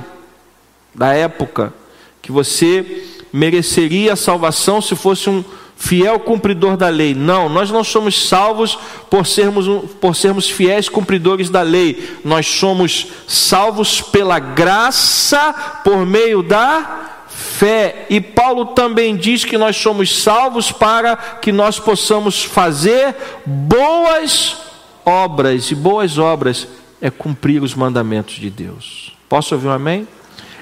da 0.94 1.14
época, 1.14 1.72
que 2.20 2.30
você 2.30 3.08
mereceria 3.32 4.12
a 4.12 4.16
salvação 4.16 4.82
se 4.82 4.94
fosse 4.94 5.30
um 5.30 5.42
fiel 5.76 6.18
cumpridor 6.18 6.76
da 6.76 6.88
lei. 6.88 7.14
Não, 7.14 7.48
nós 7.48 7.70
não 7.70 7.84
somos 7.84 8.28
salvos 8.28 8.78
por 9.10 9.26
sermos, 9.26 9.66
por 10.00 10.16
sermos 10.16 10.50
fiéis 10.50 10.88
cumpridores 10.88 11.50
da 11.50 11.62
lei. 11.62 12.18
Nós 12.24 12.46
somos 12.46 13.08
salvos 13.28 14.00
pela 14.00 14.38
graça 14.38 15.80
por 15.84 16.04
meio 16.04 16.42
da 16.42 17.24
fé. 17.28 18.06
E 18.08 18.20
Paulo 18.20 18.66
também 18.66 19.16
diz 19.16 19.44
que 19.44 19.58
nós 19.58 19.76
somos 19.76 20.22
salvos 20.22 20.72
para 20.72 21.16
que 21.16 21.52
nós 21.52 21.78
possamos 21.78 22.42
fazer 22.42 23.14
boas 23.44 24.56
obras, 25.04 25.70
e 25.70 25.74
boas 25.74 26.18
obras 26.18 26.66
é 27.00 27.10
cumprir 27.10 27.62
os 27.62 27.74
mandamentos 27.74 28.34
de 28.34 28.50
Deus. 28.50 29.12
Posso 29.28 29.54
ouvir 29.54 29.68
um 29.68 29.72
amém? 29.72 30.08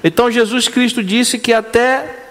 Então 0.03 0.31
Jesus 0.31 0.69
Cristo 0.69 1.03
disse 1.03 1.39
que 1.39 1.53
até 1.53 2.24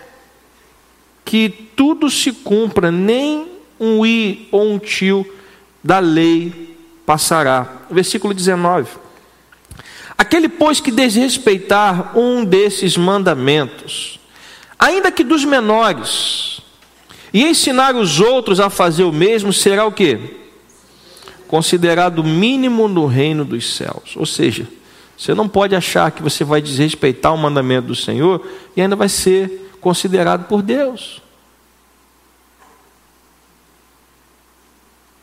que 1.23 1.49
tudo 1.75 2.09
se 2.09 2.31
cumpra, 2.31 2.91
nem 2.91 3.47
um 3.79 4.05
i 4.05 4.47
ou 4.51 4.73
um 4.73 4.79
tio 4.79 5.25
da 5.83 5.99
lei 5.99 6.75
passará. 7.05 7.83
Versículo 7.89 8.33
19. 8.33 8.89
Aquele, 10.17 10.47
pois, 10.47 10.79
que 10.79 10.91
desrespeitar 10.91 12.17
um 12.17 12.45
desses 12.45 12.95
mandamentos, 12.95 14.19
ainda 14.77 15.11
que 15.11 15.23
dos 15.23 15.43
menores, 15.43 16.61
e 17.33 17.43
ensinar 17.43 17.95
os 17.95 18.19
outros 18.19 18.59
a 18.59 18.69
fazer 18.69 19.03
o 19.03 19.11
mesmo, 19.11 19.51
será 19.51 19.85
o 19.85 19.91
que? 19.91 20.43
considerado 21.53 22.23
mínimo 22.23 22.87
no 22.87 23.05
reino 23.05 23.45
dos 23.45 23.75
céus. 23.75 24.15
Ou 24.15 24.25
seja, 24.25 24.67
você 25.15 25.35
não 25.35 25.47
pode 25.47 25.75
achar 25.75 26.09
que 26.09 26.23
você 26.23 26.43
vai 26.43 26.59
desrespeitar 26.59 27.31
o 27.31 27.37
mandamento 27.37 27.89
do 27.89 27.95
Senhor 27.95 28.43
e 28.75 28.81
ainda 28.81 28.95
vai 28.95 29.07
ser 29.07 29.71
considerado 29.83 30.47
por 30.47 30.61
Deus. 30.61 31.21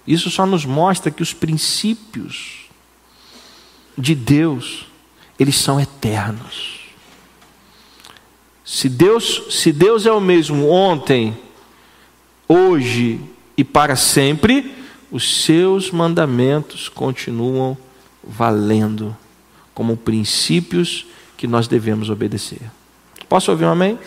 Isso 0.07 0.31
só 0.31 0.45
nos 0.45 0.67
mostra 0.67 1.11
que 1.11 1.23
os 1.23 1.33
princípios 1.33 2.67
de 3.97 4.15
Deus, 4.15 4.87
eles 5.39 5.57
são 5.57 5.81
eternos. 5.81 6.81
Se 8.65 8.89
Deus, 8.89 9.47
se 9.51 9.73
Deus 9.73 10.05
é 10.05 10.13
o 10.13 10.21
mesmo 10.21 10.69
ontem, 10.69 11.37
hoje 12.47 13.21
e 13.57 13.65
para 13.65 13.97
sempre, 13.97 14.75
os 15.11 15.45
seus 15.45 15.91
mandamentos 15.91 16.89
continuam 16.89 17.77
valendo 18.23 19.17
como 19.73 19.97
princípios 19.97 21.07
que 21.37 21.47
nós 21.47 21.67
devemos 21.67 22.11
obedecer. 22.11 22.61
Posso 23.29 23.51
ouvir 23.51 23.65
um 23.65 23.71
amém? 23.71 23.99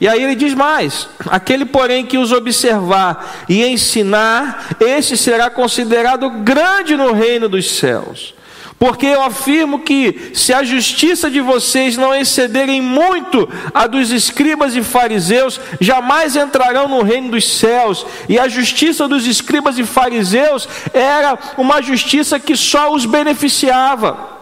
E 0.00 0.06
aí 0.06 0.22
ele 0.22 0.34
diz 0.34 0.54
mais: 0.54 1.08
aquele, 1.26 1.64
porém, 1.64 2.06
que 2.06 2.18
os 2.18 2.32
observar 2.32 3.44
e 3.48 3.64
ensinar, 3.64 4.76
esse 4.80 5.16
será 5.16 5.50
considerado 5.50 6.30
grande 6.30 6.96
no 6.96 7.12
reino 7.12 7.48
dos 7.48 7.70
céus. 7.70 8.34
Porque 8.78 9.06
eu 9.06 9.20
afirmo 9.24 9.80
que, 9.80 10.30
se 10.34 10.54
a 10.54 10.62
justiça 10.62 11.28
de 11.28 11.40
vocês 11.40 11.96
não 11.96 12.14
excederem 12.14 12.80
muito 12.80 13.48
a 13.74 13.88
dos 13.88 14.12
escribas 14.12 14.76
e 14.76 14.84
fariseus, 14.84 15.60
jamais 15.80 16.36
entrarão 16.36 16.86
no 16.86 17.02
reino 17.02 17.32
dos 17.32 17.58
céus. 17.58 18.06
E 18.28 18.38
a 18.38 18.46
justiça 18.46 19.08
dos 19.08 19.26
escribas 19.26 19.80
e 19.80 19.84
fariseus 19.84 20.68
era 20.94 21.36
uma 21.56 21.82
justiça 21.82 22.38
que 22.38 22.54
só 22.54 22.94
os 22.94 23.04
beneficiava. 23.04 24.38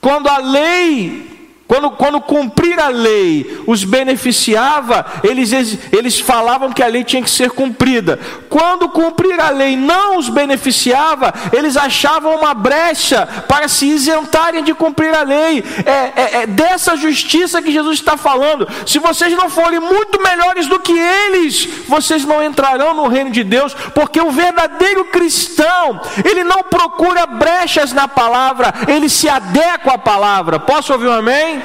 Quando 0.00 0.26
a 0.28 0.38
lei 0.38 1.29
Quando, 1.70 1.88
quando 1.92 2.20
cumprir 2.20 2.80
a 2.80 2.88
lei 2.88 3.62
os 3.64 3.84
beneficiava, 3.84 5.06
eles, 5.22 5.52
eles 5.92 6.18
falavam 6.18 6.72
que 6.72 6.82
a 6.82 6.88
lei 6.88 7.04
tinha 7.04 7.22
que 7.22 7.30
ser 7.30 7.52
cumprida. 7.52 8.18
Quando 8.48 8.88
cumprir 8.88 9.38
a 9.38 9.50
lei 9.50 9.76
não 9.76 10.18
os 10.18 10.28
beneficiava, 10.28 11.32
eles 11.52 11.76
achavam 11.76 12.34
uma 12.34 12.54
brecha 12.54 13.24
para 13.46 13.68
se 13.68 13.86
isentarem 13.86 14.64
de 14.64 14.74
cumprir 14.74 15.14
a 15.14 15.22
lei. 15.22 15.62
É, 15.86 15.90
é, 15.90 16.42
é 16.42 16.46
dessa 16.48 16.96
justiça 16.96 17.62
que 17.62 17.70
Jesus 17.70 18.00
está 18.00 18.16
falando. 18.16 18.66
Se 18.84 18.98
vocês 18.98 19.32
não 19.34 19.48
forem 19.48 19.78
muito 19.78 20.20
melhores 20.20 20.66
do 20.66 20.80
que 20.80 20.98
eles, 20.98 21.68
vocês 21.86 22.24
não 22.24 22.42
entrarão 22.42 22.94
no 22.94 23.06
reino 23.06 23.30
de 23.30 23.44
Deus, 23.44 23.74
porque 23.94 24.20
o 24.20 24.32
verdadeiro 24.32 25.04
cristão, 25.04 26.00
ele 26.28 26.42
não 26.42 26.64
procura 26.64 27.26
brechas 27.26 27.92
na 27.92 28.08
palavra, 28.08 28.74
ele 28.88 29.08
se 29.08 29.28
adequa 29.28 29.92
à 29.92 29.98
palavra. 29.98 30.58
Posso 30.58 30.92
ouvir 30.92 31.06
um 31.06 31.12
amém? 31.12 31.59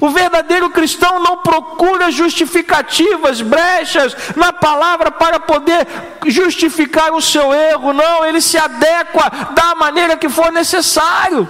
O 0.00 0.08
verdadeiro 0.08 0.70
cristão 0.70 1.20
não 1.20 1.36
procura 1.38 2.10
justificativas, 2.10 3.42
brechas 3.42 4.16
na 4.34 4.50
palavra 4.50 5.10
para 5.10 5.38
poder 5.38 5.86
justificar 6.26 7.12
o 7.12 7.20
seu 7.20 7.52
erro, 7.52 7.92
não, 7.92 8.24
ele 8.24 8.40
se 8.40 8.56
adequa 8.56 9.30
da 9.54 9.74
maneira 9.74 10.16
que 10.16 10.28
for 10.28 10.50
necessário. 10.50 11.46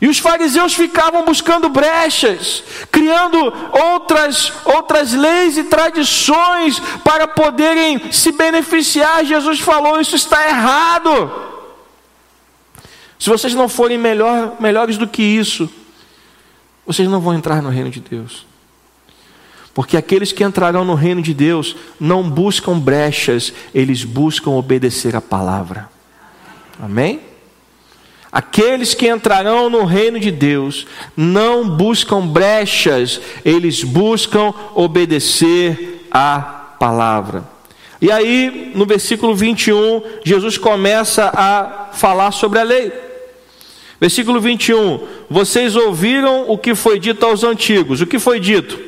E 0.00 0.08
os 0.08 0.18
fariseus 0.18 0.74
ficavam 0.74 1.24
buscando 1.24 1.68
brechas, 1.68 2.62
criando 2.90 3.52
outras, 3.72 4.52
outras 4.64 5.12
leis 5.12 5.58
e 5.58 5.64
tradições 5.64 6.80
para 7.02 7.26
poderem 7.26 8.10
se 8.12 8.30
beneficiar. 8.30 9.24
Jesus 9.24 9.58
falou: 9.58 10.00
Isso 10.00 10.14
está 10.14 10.46
errado. 10.46 11.46
Se 13.18 13.28
vocês 13.28 13.54
não 13.54 13.68
forem 13.68 13.98
melhor, 13.98 14.54
melhores 14.60 14.96
do 14.96 15.08
que 15.08 15.20
isso, 15.20 15.68
vocês 16.88 17.06
não 17.06 17.20
vão 17.20 17.34
entrar 17.34 17.60
no 17.60 17.68
reino 17.68 17.90
de 17.90 18.00
Deus. 18.00 18.46
Porque 19.74 19.94
aqueles 19.94 20.32
que 20.32 20.42
entrarão 20.42 20.86
no 20.86 20.94
reino 20.94 21.20
de 21.20 21.34
Deus 21.34 21.76
não 22.00 22.28
buscam 22.28 22.80
brechas, 22.80 23.52
eles 23.74 24.04
buscam 24.04 24.52
obedecer 24.52 25.14
a 25.14 25.20
palavra. 25.20 25.86
Amém? 26.80 27.20
Aqueles 28.32 28.94
que 28.94 29.06
entrarão 29.06 29.68
no 29.68 29.84
reino 29.84 30.18
de 30.18 30.30
Deus 30.30 30.86
não 31.14 31.68
buscam 31.76 32.26
brechas, 32.26 33.20
eles 33.44 33.84
buscam 33.84 34.54
obedecer 34.74 36.06
a 36.10 36.40
palavra. 36.80 37.44
E 38.00 38.10
aí, 38.10 38.72
no 38.74 38.86
versículo 38.86 39.34
21, 39.34 40.02
Jesus 40.24 40.56
começa 40.56 41.30
a 41.34 41.90
falar 41.92 42.30
sobre 42.30 42.58
a 42.58 42.62
lei. 42.62 43.07
Versículo 44.00 44.40
21. 44.40 45.06
Vocês 45.28 45.74
ouviram 45.74 46.48
o 46.48 46.56
que 46.56 46.74
foi 46.74 46.98
dito 46.98 47.24
aos 47.26 47.42
antigos. 47.42 48.00
O 48.00 48.06
que 48.06 48.18
foi 48.18 48.38
dito? 48.38 48.78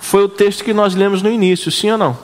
Foi 0.00 0.24
o 0.24 0.28
texto 0.28 0.64
que 0.64 0.72
nós 0.72 0.94
lemos 0.94 1.22
no 1.22 1.30
início, 1.30 1.70
sim 1.70 1.90
ou 1.90 1.98
não? 1.98 2.18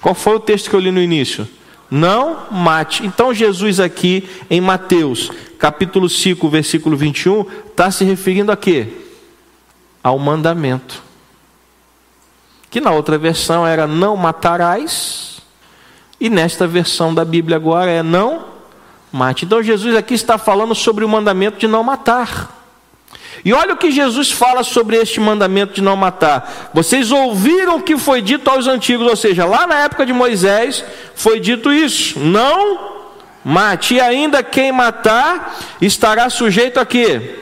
Qual 0.00 0.14
foi 0.14 0.36
o 0.36 0.40
texto 0.40 0.70
que 0.70 0.74
eu 0.74 0.80
li 0.80 0.90
no 0.90 1.00
início? 1.00 1.48
Não 1.90 2.46
mate. 2.50 3.04
Então, 3.04 3.32
Jesus, 3.32 3.80
aqui 3.80 4.28
em 4.50 4.60
Mateus, 4.60 5.30
capítulo 5.58 6.08
5, 6.08 6.48
versículo 6.48 6.96
21, 6.96 7.44
está 7.68 7.90
se 7.90 8.04
referindo 8.04 8.52
a 8.52 8.56
quê? 8.56 8.88
Ao 10.02 10.18
mandamento. 10.18 11.02
Que 12.70 12.80
na 12.80 12.90
outra 12.90 13.16
versão 13.16 13.66
era 13.66 13.86
não 13.86 14.16
matarás, 14.16 15.40
e 16.20 16.28
nesta 16.28 16.66
versão 16.66 17.14
da 17.14 17.24
Bíblia 17.24 17.56
agora 17.56 17.90
é 17.90 18.02
não 18.02 18.57
mate. 19.12 19.44
Então 19.44 19.62
Jesus 19.62 19.96
aqui 19.96 20.14
está 20.14 20.38
falando 20.38 20.74
sobre 20.74 21.04
o 21.04 21.08
mandamento 21.08 21.58
de 21.58 21.66
não 21.66 21.82
matar. 21.82 22.56
E 23.44 23.52
olha 23.52 23.74
o 23.74 23.76
que 23.76 23.90
Jesus 23.90 24.30
fala 24.30 24.64
sobre 24.64 24.96
este 24.96 25.20
mandamento 25.20 25.74
de 25.74 25.82
não 25.82 25.96
matar. 25.96 26.70
Vocês 26.74 27.12
ouviram 27.12 27.76
o 27.76 27.82
que 27.82 27.96
foi 27.96 28.20
dito 28.20 28.50
aos 28.50 28.66
antigos, 28.66 29.06
ou 29.06 29.16
seja, 29.16 29.44
lá 29.44 29.66
na 29.66 29.80
época 29.80 30.04
de 30.04 30.12
Moisés 30.12 30.84
foi 31.14 31.38
dito 31.38 31.72
isso: 31.72 32.18
não 32.18 32.98
mate. 33.44 33.94
E 33.94 34.00
ainda 34.00 34.42
quem 34.42 34.72
matar 34.72 35.56
estará 35.80 36.28
sujeito 36.28 36.78
a 36.80 36.86
quê? 36.86 37.36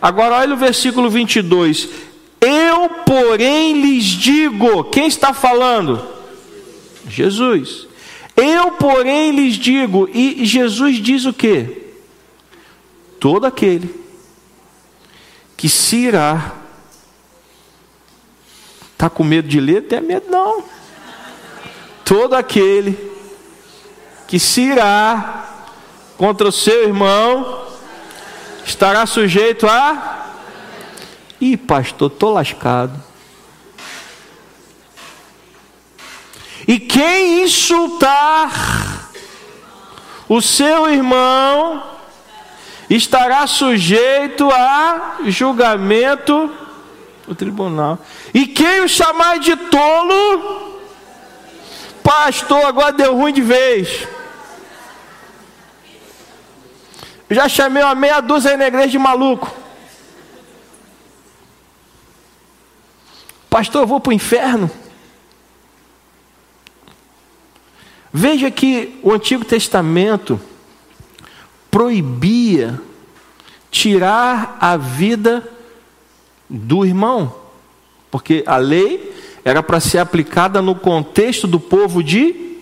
Agora 0.00 0.36
olha 0.36 0.54
o 0.54 0.58
versículo 0.58 1.10
22. 1.10 1.88
Eu, 2.40 2.88
porém, 3.04 3.80
lhes 3.80 4.04
digo: 4.04 4.84
quem 4.84 5.06
está 5.06 5.34
falando? 5.34 6.02
Jesus. 7.08 7.89
Eu, 8.40 8.72
porém, 8.72 9.32
lhes 9.32 9.54
digo, 9.54 10.08
e 10.12 10.44
Jesus 10.44 10.96
diz 10.96 11.24
o 11.26 11.32
que? 11.32 11.94
Todo 13.18 13.44
aquele 13.44 13.94
que 15.56 15.68
se 15.68 15.96
irá. 15.96 16.54
Está 18.92 19.10
com 19.10 19.22
medo 19.22 19.48
de 19.48 19.60
ler? 19.60 19.82
Tem 19.82 20.00
medo 20.00 20.30
não. 20.30 20.64
Todo 22.04 22.34
aquele 22.34 22.98
que 24.26 24.38
se 24.38 24.62
irá 24.62 25.66
contra 26.16 26.48
o 26.48 26.52
seu 26.52 26.84
irmão 26.84 27.66
estará 28.64 29.04
sujeito 29.06 29.66
a. 29.66 30.28
Ih, 31.40 31.56
pastor, 31.56 32.10
estou 32.10 32.32
lascado. 32.32 33.09
E 36.70 36.78
quem 36.78 37.42
insultar 37.42 39.10
o 40.28 40.40
seu 40.40 40.88
irmão 40.88 41.82
estará 42.88 43.44
sujeito 43.48 44.48
a 44.48 45.16
julgamento 45.24 46.48
no 47.26 47.34
tribunal. 47.34 47.98
E 48.32 48.46
quem 48.46 48.82
o 48.82 48.88
chamar 48.88 49.40
de 49.40 49.56
tolo, 49.56 50.80
pastor, 52.04 52.64
agora 52.64 52.92
deu 52.92 53.16
ruim 53.16 53.32
de 53.32 53.42
vez. 53.42 54.06
Eu 57.28 57.34
já 57.34 57.48
chamei 57.48 57.82
uma 57.82 57.96
meia 57.96 58.20
dúzia 58.20 58.56
na 58.56 58.68
igreja 58.68 58.90
de 58.90 58.98
maluco. 59.00 59.52
Pastor, 63.48 63.82
eu 63.82 63.88
vou 63.88 63.98
para 63.98 64.10
o 64.10 64.12
inferno. 64.12 64.70
Veja 68.12 68.50
que 68.50 68.98
o 69.02 69.12
Antigo 69.12 69.44
Testamento 69.44 70.40
proibia 71.70 72.80
tirar 73.70 74.56
a 74.60 74.76
vida 74.76 75.48
do 76.48 76.84
irmão, 76.84 77.32
porque 78.10 78.42
a 78.46 78.56
lei 78.56 79.14
era 79.44 79.62
para 79.62 79.78
ser 79.78 79.98
aplicada 79.98 80.60
no 80.60 80.74
contexto 80.74 81.46
do 81.46 81.60
povo 81.60 82.02
de 82.02 82.58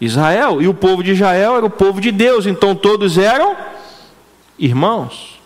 Israel, 0.00 0.60
e 0.60 0.66
o 0.66 0.74
povo 0.74 1.02
de 1.02 1.12
Israel 1.12 1.56
era 1.56 1.66
o 1.66 1.70
povo 1.70 2.00
de 2.00 2.10
Deus, 2.10 2.46
então 2.46 2.74
todos 2.74 3.16
eram 3.16 3.56
irmãos. 4.58 5.38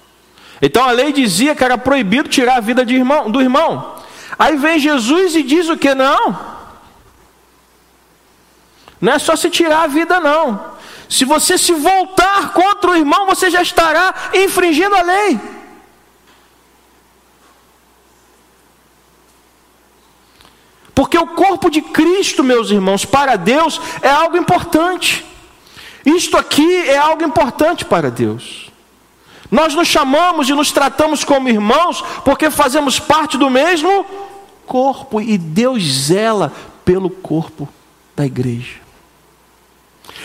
Então 0.63 0.85
a 0.85 0.93
lei 0.93 1.13
dizia 1.13 1.55
que 1.55 1.65
era 1.65 1.77
proibido 1.77 2.29
tirar 2.29 2.57
a 2.57 2.61
vida 2.61 2.83
irmão, 2.95 3.31
do 3.31 3.41
irmão. 3.41 3.97
Aí 4.39 4.57
vem 4.57 4.79
Jesus 4.79 5.35
e 5.35 5.43
diz 5.43 5.69
o 5.69 5.77
que 5.77 5.95
não? 5.95 6.52
Não 9.03 9.15
é 9.15 9.19
só 9.19 9.35
se 9.35 9.51
tirar 9.51 9.83
a 9.83 9.87
vida, 9.89 10.21
não. 10.21 10.65
Se 11.09 11.25
você 11.25 11.59
se 11.59 11.73
voltar 11.73 12.53
contra 12.53 12.93
o 12.93 12.97
irmão, 12.97 13.27
você 13.27 13.51
já 13.51 13.61
estará 13.61 14.15
infringindo 14.33 14.95
a 14.95 15.03
lei. 15.03 15.41
Porque 20.95 21.19
o 21.19 21.27
corpo 21.27 21.69
de 21.69 21.83
Cristo, 21.83 22.45
meus 22.45 22.71
irmãos, 22.71 23.05
para 23.05 23.35
Deus 23.35 23.81
é 24.03 24.09
algo 24.09 24.37
importante. 24.37 25.27
Isto 26.07 26.37
aqui 26.37 26.89
é 26.89 26.97
algo 26.97 27.25
importante 27.25 27.85
para 27.85 28.09
Deus. 28.09 28.71
Nós 29.51 29.75
nos 29.75 29.89
chamamos 29.89 30.49
e 30.49 30.53
nos 30.53 30.71
tratamos 30.71 31.25
como 31.25 31.49
irmãos 31.49 32.03
porque 32.25 32.51
fazemos 32.51 33.01
parte 33.01 33.37
do 33.37 33.51
mesmo 33.51 34.07
corpo 34.65 35.21
e 35.21 35.37
Deus 35.37 35.83
zela 35.83 36.53
pelo 36.85 37.11
corpo 37.11 37.69
da 38.15 38.25
igreja. 38.25 38.83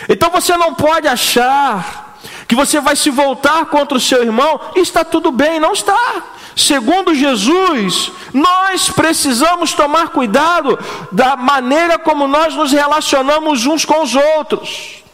Então 0.08 0.30
você 0.30 0.56
não 0.56 0.74
pode 0.74 1.06
achar 1.06 2.18
que 2.46 2.54
você 2.54 2.80
vai 2.80 2.96
se 2.96 3.10
voltar 3.10 3.66
contra 3.66 3.96
o 3.96 4.00
seu 4.00 4.22
irmão 4.22 4.60
e 4.74 4.80
está 4.80 5.04
tudo 5.04 5.30
bem, 5.30 5.60
não 5.60 5.72
está. 5.72 6.24
Segundo 6.56 7.14
Jesus, 7.14 8.10
nós 8.32 8.90
precisamos 8.90 9.72
tomar 9.74 10.08
cuidado 10.08 10.78
da 11.12 11.36
maneira 11.36 11.98
como 11.98 12.26
nós 12.26 12.54
nos 12.54 12.72
relacionamos 12.72 13.64
uns 13.66 13.84
com 13.84 14.02
os 14.02 14.14
outros. 14.14 15.04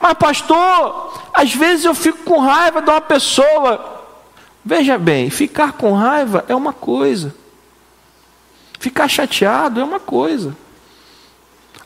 Mas, 0.00 0.14
pastor, 0.14 1.18
às 1.32 1.54
vezes 1.54 1.84
eu 1.84 1.94
fico 1.94 2.18
com 2.24 2.40
raiva 2.40 2.82
de 2.82 2.90
uma 2.90 3.00
pessoa. 3.00 4.04
Veja 4.64 4.98
bem, 4.98 5.30
ficar 5.30 5.72
com 5.72 5.94
raiva 5.94 6.44
é 6.48 6.54
uma 6.54 6.72
coisa, 6.72 7.34
ficar 8.78 9.08
chateado 9.08 9.80
é 9.80 9.84
uma 9.84 9.98
coisa. 9.98 10.54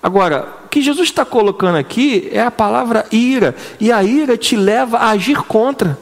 Agora, 0.03 0.49
que 0.69 0.83
Jesus 0.83 1.09
está 1.09 1.25
colocando 1.25 1.77
aqui 1.77 2.29
é 2.33 2.43
a 2.43 2.51
palavra 2.51 3.07
ira, 3.13 3.55
e 3.79 3.93
a 3.93 4.03
ira 4.03 4.37
te 4.37 4.57
leva 4.57 4.99
a 4.99 5.11
agir 5.11 5.43
contra. 5.43 5.97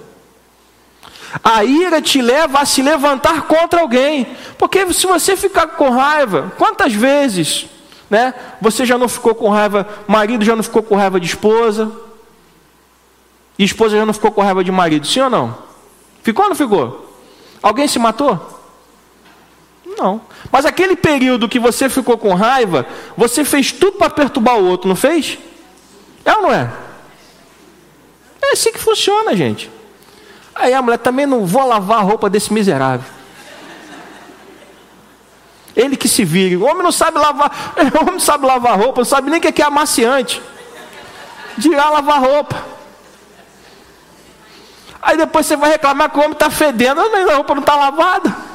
A 1.44 1.62
ira 1.62 2.00
te 2.00 2.22
leva 2.22 2.60
a 2.60 2.64
se 2.64 2.82
levantar 2.82 3.42
contra 3.42 3.80
alguém, 3.80 4.26
porque 4.56 4.90
se 4.92 5.06
você 5.06 5.36
ficar 5.36 5.66
com 5.68 5.90
raiva, 5.90 6.50
quantas 6.56 6.94
vezes, 6.94 7.66
né? 8.08 8.32
Você 8.60 8.86
já 8.86 8.96
não 8.96 9.06
ficou 9.06 9.34
com 9.34 9.50
raiva, 9.50 9.86
marido 10.08 10.44
já 10.44 10.56
não 10.56 10.62
ficou 10.62 10.82
com 10.82 10.96
raiva 10.96 11.20
de 11.20 11.26
esposa, 11.26 11.92
e 13.58 13.64
esposa 13.64 13.96
já 13.98 14.06
não 14.06 14.14
ficou 14.14 14.32
com 14.32 14.40
raiva 14.40 14.64
de 14.64 14.72
marido, 14.72 15.06
sim 15.06 15.20
ou 15.20 15.28
não? 15.28 15.58
Ficou 16.22 16.44
ou 16.44 16.48
não 16.48 16.56
ficou? 16.56 17.14
Alguém 17.62 17.86
se 17.86 17.98
matou? 17.98 18.59
Não. 19.98 20.20
Mas 20.50 20.64
aquele 20.64 20.96
período 20.96 21.48
que 21.48 21.58
você 21.58 21.88
ficou 21.88 22.16
com 22.16 22.34
raiva, 22.34 22.86
você 23.16 23.44
fez 23.44 23.72
tudo 23.72 23.98
para 23.98 24.10
perturbar 24.10 24.56
o 24.56 24.66
outro, 24.66 24.88
não 24.88 24.96
fez? 24.96 25.38
É 26.24 26.32
ou 26.34 26.42
não 26.42 26.52
é? 26.52 26.70
É 28.42 28.52
assim 28.52 28.72
que 28.72 28.78
funciona, 28.78 29.34
gente. 29.36 29.70
Aí 30.54 30.72
a 30.74 30.82
mulher 30.82 30.98
também 30.98 31.26
não 31.26 31.46
vou 31.46 31.66
lavar 31.66 31.98
a 31.98 32.02
roupa 32.02 32.28
desse 32.28 32.52
miserável. 32.52 33.06
Ele 35.74 35.96
que 35.96 36.08
se 36.08 36.24
vire. 36.24 36.56
O 36.56 36.64
homem 36.64 36.82
não 36.82 36.92
sabe 36.92 37.18
lavar, 37.18 37.74
o 37.94 38.08
homem 38.08 38.20
sabe 38.20 38.46
lavar 38.46 38.78
roupa, 38.78 39.00
não 39.00 39.04
sabe 39.04 39.30
nem 39.30 39.38
o 39.38 39.42
que 39.42 39.62
é 39.62 39.64
amaciante. 39.64 40.42
Dirá 41.56 41.90
lavar 41.90 42.20
roupa. 42.20 42.64
Aí 45.02 45.16
depois 45.16 45.46
você 45.46 45.56
vai 45.56 45.70
reclamar 45.70 46.10
que 46.10 46.18
o 46.18 46.20
homem 46.20 46.32
está 46.32 46.50
fedendo, 46.50 47.00
a 47.00 47.34
roupa 47.34 47.54
não 47.54 47.62
está 47.62 47.74
lavada. 47.74 48.49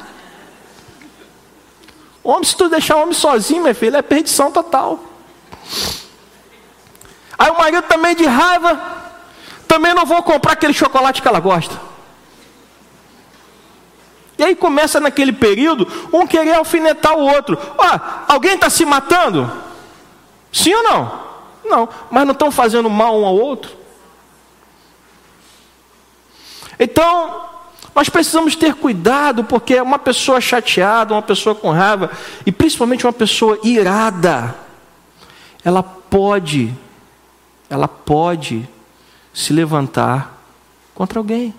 Homem, 2.26 2.44
se 2.44 2.56
tu 2.56 2.68
deixar 2.68 2.96
o 2.96 3.02
homem 3.02 3.14
sozinho, 3.14 3.62
meu 3.62 3.74
filho, 3.74 3.96
é 3.96 4.02
perdição 4.02 4.50
total. 4.50 4.98
Aí 7.38 7.50
o 7.50 7.56
marido 7.56 7.82
também 7.82 8.16
de 8.16 8.24
raiva, 8.24 8.80
também 9.68 9.94
não 9.94 10.04
vou 10.04 10.20
comprar 10.24 10.54
aquele 10.54 10.72
chocolate 10.72 11.22
que 11.22 11.28
ela 11.28 11.38
gosta. 11.38 11.80
E 14.36 14.42
aí 14.42 14.56
começa 14.56 14.98
naquele 14.98 15.32
período 15.32 15.86
um 16.12 16.26
querer 16.26 16.54
alfinetar 16.54 17.16
o 17.16 17.32
outro. 17.32 17.56
Ó, 17.78 18.00
alguém 18.26 18.54
está 18.54 18.68
se 18.68 18.84
matando? 18.84 19.50
Sim 20.52 20.74
ou 20.74 20.82
não? 20.82 21.26
Não, 21.64 21.88
mas 22.10 22.24
não 22.24 22.32
estão 22.32 22.50
fazendo 22.50 22.90
mal 22.90 23.16
um 23.16 23.24
ao 23.24 23.36
outro? 23.36 23.70
Então, 26.78 27.55
nós 27.96 28.10
precisamos 28.10 28.54
ter 28.54 28.74
cuidado, 28.74 29.42
porque 29.42 29.80
uma 29.80 29.98
pessoa 29.98 30.38
chateada, 30.38 31.14
uma 31.14 31.22
pessoa 31.22 31.54
com 31.54 31.70
raiva, 31.70 32.10
e 32.44 32.52
principalmente 32.52 33.06
uma 33.06 33.12
pessoa 33.12 33.58
irada, 33.64 34.54
ela 35.64 35.82
pode, 35.82 36.74
ela 37.70 37.88
pode 37.88 38.68
se 39.32 39.50
levantar 39.50 40.38
contra 40.94 41.18
alguém. 41.18 41.54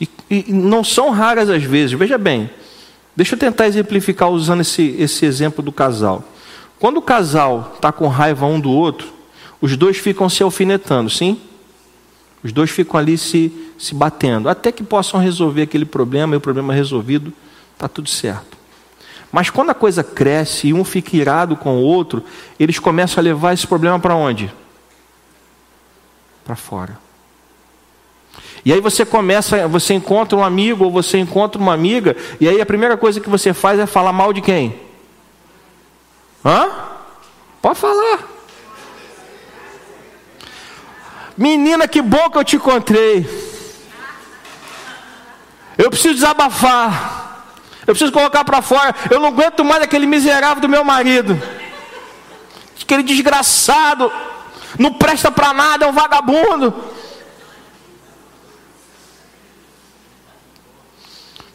E, 0.00 0.08
e, 0.30 0.52
não 0.52 0.84
são 0.84 1.10
raras 1.10 1.50
as 1.50 1.64
vezes, 1.64 1.98
veja 1.98 2.16
bem, 2.16 2.48
deixa 3.16 3.34
eu 3.34 3.38
tentar 3.40 3.66
exemplificar 3.66 4.30
usando 4.30 4.60
esse, 4.60 4.94
esse 5.00 5.26
exemplo 5.26 5.64
do 5.64 5.72
casal. 5.72 6.22
Quando 6.78 6.98
o 6.98 7.02
casal 7.02 7.72
está 7.74 7.90
com 7.90 8.06
raiva 8.06 8.46
um 8.46 8.60
do 8.60 8.70
outro, 8.70 9.13
os 9.64 9.78
dois 9.78 9.96
ficam 9.96 10.28
se 10.28 10.42
alfinetando, 10.42 11.08
sim? 11.08 11.40
Os 12.42 12.52
dois 12.52 12.68
ficam 12.68 13.00
ali 13.00 13.16
se, 13.16 13.50
se 13.78 13.94
batendo, 13.94 14.46
até 14.46 14.70
que 14.70 14.82
possam 14.82 15.18
resolver 15.18 15.62
aquele 15.62 15.86
problema 15.86 16.34
e 16.34 16.36
o 16.36 16.40
problema 16.40 16.74
resolvido, 16.74 17.32
está 17.72 17.88
tudo 17.88 18.10
certo. 18.10 18.58
Mas 19.32 19.48
quando 19.48 19.70
a 19.70 19.74
coisa 19.74 20.04
cresce 20.04 20.66
e 20.66 20.74
um 20.74 20.84
fica 20.84 21.16
irado 21.16 21.56
com 21.56 21.78
o 21.78 21.82
outro, 21.82 22.22
eles 22.60 22.78
começam 22.78 23.22
a 23.22 23.24
levar 23.24 23.54
esse 23.54 23.66
problema 23.66 23.98
para 23.98 24.14
onde? 24.14 24.52
Para 26.44 26.56
fora. 26.56 26.98
E 28.66 28.70
aí 28.70 28.82
você 28.82 29.06
começa, 29.06 29.66
você 29.66 29.94
encontra 29.94 30.36
um 30.36 30.44
amigo 30.44 30.84
ou 30.84 30.90
você 30.90 31.16
encontra 31.16 31.58
uma 31.58 31.72
amiga, 31.72 32.14
e 32.38 32.46
aí 32.46 32.60
a 32.60 32.66
primeira 32.66 32.98
coisa 32.98 33.18
que 33.18 33.30
você 33.30 33.54
faz 33.54 33.80
é 33.80 33.86
falar 33.86 34.12
mal 34.12 34.30
de 34.30 34.42
quem? 34.42 34.78
Hã? 36.44 36.68
Pode 37.62 37.78
falar. 37.78 38.33
Menina, 41.36 41.88
que 41.88 42.00
bom 42.00 42.30
que 42.30 42.38
eu 42.38 42.44
te 42.44 42.56
encontrei. 42.56 43.28
Eu 45.76 45.90
preciso 45.90 46.14
desabafar. 46.14 47.24
Eu 47.86 47.94
preciso 47.94 48.12
colocar 48.12 48.44
para 48.44 48.62
fora. 48.62 48.94
Eu 49.10 49.20
não 49.20 49.28
aguento 49.28 49.64
mais 49.64 49.82
aquele 49.82 50.06
miserável 50.06 50.60
do 50.60 50.68
meu 50.68 50.84
marido. 50.84 51.40
Aquele 52.80 53.02
desgraçado. 53.02 54.10
Não 54.78 54.92
presta 54.92 55.30
para 55.30 55.52
nada, 55.52 55.84
é 55.84 55.88
um 55.88 55.92
vagabundo. 55.92 56.74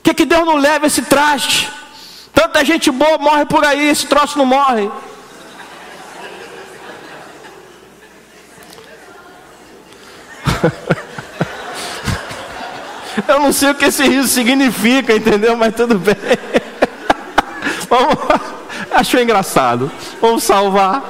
Que, 0.03 0.13
que 0.13 0.25
Deus 0.25 0.45
não 0.45 0.55
leva 0.55 0.87
esse 0.87 1.01
traste? 1.03 1.69
Tanta 2.33 2.63
gente 2.63 2.89
boa 2.89 3.17
morre 3.17 3.45
por 3.45 3.63
aí, 3.65 3.89
esse 3.89 4.05
troço 4.05 4.37
não 4.37 4.45
morre. 4.45 4.89
Eu 13.27 13.39
não 13.39 13.51
sei 13.51 13.71
o 13.71 13.75
que 13.75 13.85
esse 13.85 14.03
riso 14.03 14.27
significa, 14.27 15.15
entendeu? 15.15 15.57
Mas 15.57 15.75
tudo 15.75 15.99
bem. 15.99 16.15
Vamos, 17.89 18.15
achou 18.91 19.19
engraçado. 19.19 19.91
Vamos 20.21 20.43
salvar. 20.43 21.03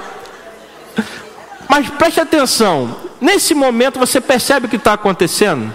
Mas 1.68 1.90
preste 1.90 2.20
atenção. 2.20 2.96
Nesse 3.22 3.54
momento 3.54 4.00
você 4.00 4.20
percebe 4.20 4.66
o 4.66 4.70
que 4.70 4.78
está 4.78 4.94
acontecendo? 4.94 5.74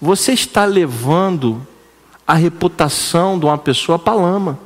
Você 0.00 0.32
está 0.32 0.64
levando 0.64 1.64
a 2.26 2.34
reputação 2.34 3.38
de 3.38 3.44
uma 3.44 3.58
pessoa 3.58 3.98
para 3.98 4.14
lama. 4.14 4.58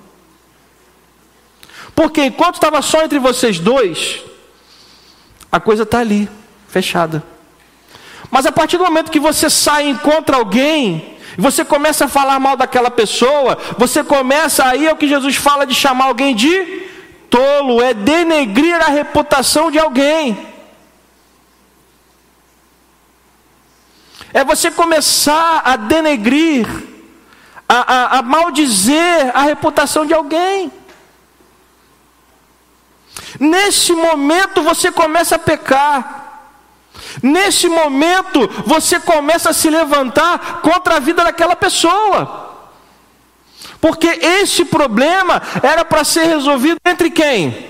Porque 1.94 2.24
enquanto 2.24 2.54
estava 2.54 2.80
só 2.80 3.02
entre 3.02 3.18
vocês 3.18 3.58
dois, 3.58 4.22
a 5.50 5.58
coisa 5.58 5.82
está 5.82 5.98
ali, 5.98 6.28
fechada. 6.68 7.22
Mas 8.30 8.46
a 8.46 8.52
partir 8.52 8.78
do 8.78 8.84
momento 8.84 9.10
que 9.10 9.20
você 9.20 9.48
sai 9.48 9.86
e 9.86 9.90
encontra 9.90 10.36
alguém, 10.36 11.16
você 11.36 11.64
começa 11.64 12.06
a 12.06 12.08
falar 12.08 12.40
mal 12.40 12.56
daquela 12.56 12.90
pessoa, 12.90 13.58
você 13.76 14.02
começa 14.02 14.64
aí 14.64 14.86
é 14.86 14.92
o 14.92 14.96
que 14.96 15.08
Jesus 15.08 15.36
fala 15.36 15.66
de 15.66 15.74
chamar 15.74 16.06
alguém 16.06 16.34
de 16.34 16.86
tolo, 17.28 17.82
é 17.82 17.92
denegrir 17.92 18.80
a 18.80 18.88
reputação 18.88 19.70
de 19.70 19.78
alguém. 19.78 20.54
É 24.32 24.44
você 24.44 24.70
começar 24.70 25.62
a 25.64 25.76
denegrir, 25.76 26.66
a, 27.68 27.94
a, 27.94 28.18
a 28.18 28.22
maldizer 28.22 29.30
a 29.34 29.42
reputação 29.42 30.04
de 30.04 30.14
alguém. 30.14 30.70
Nesse 33.38 33.92
momento 33.92 34.62
você 34.62 34.90
começa 34.90 35.36
a 35.36 35.38
pecar. 35.38 36.25
Nesse 37.22 37.68
momento, 37.68 38.48
você 38.64 39.00
começa 39.00 39.50
a 39.50 39.54
se 39.54 39.70
levantar 39.70 40.60
contra 40.60 40.96
a 40.96 41.00
vida 41.00 41.24
daquela 41.24 41.56
pessoa. 41.56 42.46
Porque 43.80 44.06
esse 44.06 44.64
problema 44.64 45.42
era 45.62 45.84
para 45.84 46.04
ser 46.04 46.24
resolvido 46.24 46.78
entre 46.84 47.10
quem? 47.10 47.68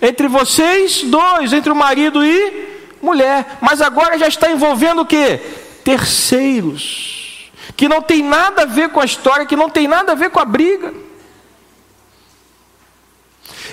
Entre 0.00 0.28
vocês 0.28 1.02
dois, 1.02 1.52
entre 1.52 1.70
o 1.70 1.76
marido 1.76 2.24
e 2.24 2.78
mulher. 3.00 3.58
Mas 3.60 3.80
agora 3.80 4.18
já 4.18 4.28
está 4.28 4.50
envolvendo 4.50 5.02
o 5.02 5.06
que? 5.06 5.38
Terceiros. 5.84 7.50
Que 7.76 7.88
não 7.88 8.02
tem 8.02 8.22
nada 8.22 8.62
a 8.62 8.66
ver 8.66 8.90
com 8.90 9.00
a 9.00 9.04
história, 9.04 9.46
que 9.46 9.56
não 9.56 9.70
tem 9.70 9.88
nada 9.88 10.12
a 10.12 10.16
ver 10.16 10.30
com 10.30 10.40
a 10.40 10.44
briga. 10.44 10.92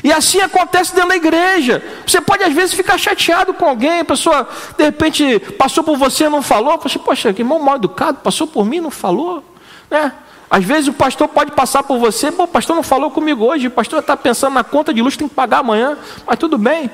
E 0.03 0.11
assim 0.11 0.39
acontece 0.39 0.93
dentro 0.93 1.09
da 1.09 1.15
igreja. 1.15 1.83
Você 2.05 2.21
pode 2.21 2.43
às 2.43 2.53
vezes 2.53 2.73
ficar 2.73 2.97
chateado 2.97 3.53
com 3.53 3.65
alguém, 3.65 3.99
a 3.99 4.05
pessoa 4.05 4.47
de 4.77 4.83
repente 4.83 5.39
passou 5.57 5.83
por 5.83 5.97
você 5.97 6.25
e 6.25 6.29
não 6.29 6.41
falou. 6.41 6.79
Você, 6.79 6.97
poxa, 6.97 7.33
que 7.33 7.41
irmão 7.41 7.59
mal 7.59 7.75
educado, 7.75 8.19
passou 8.19 8.47
por 8.47 8.65
mim 8.65 8.77
e 8.77 8.81
não 8.81 8.91
falou. 8.91 9.43
Né? 9.89 10.11
Às 10.49 10.63
vezes 10.63 10.87
o 10.87 10.93
pastor 10.93 11.27
pode 11.27 11.51
passar 11.51 11.83
por 11.83 11.99
você, 11.99 12.31
pô, 12.31 12.43
o 12.43 12.47
pastor 12.47 12.75
não 12.75 12.81
falou 12.81 13.11
comigo 13.11 13.45
hoje, 13.45 13.67
o 13.67 13.71
pastor 13.71 13.99
está 13.99 14.17
pensando 14.17 14.53
na 14.53 14.63
conta 14.63 14.91
de 14.91 15.01
luz, 15.01 15.15
tem 15.15 15.27
que 15.27 15.35
pagar 15.35 15.59
amanhã, 15.59 15.95
mas 16.25 16.39
tudo 16.39 16.57
bem. 16.57 16.89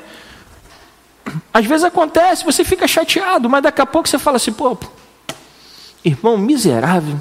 Às 1.54 1.66
vezes 1.66 1.86
acontece, 1.86 2.44
você 2.44 2.66
fica 2.66 2.86
chateado, 2.86 3.50
mas 3.50 3.64
daqui 3.64 3.82
a 3.82 3.86
pouco 3.86 4.10
você 4.10 4.20
fala 4.20 4.38
assim, 4.38 4.52
pô, 4.52 4.78
irmão 6.04 6.38
miserável, 6.38 7.20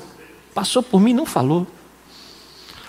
passou 0.52 0.82
por 0.82 1.00
mim 1.00 1.12
e 1.12 1.14
não 1.14 1.24
falou. 1.24 1.66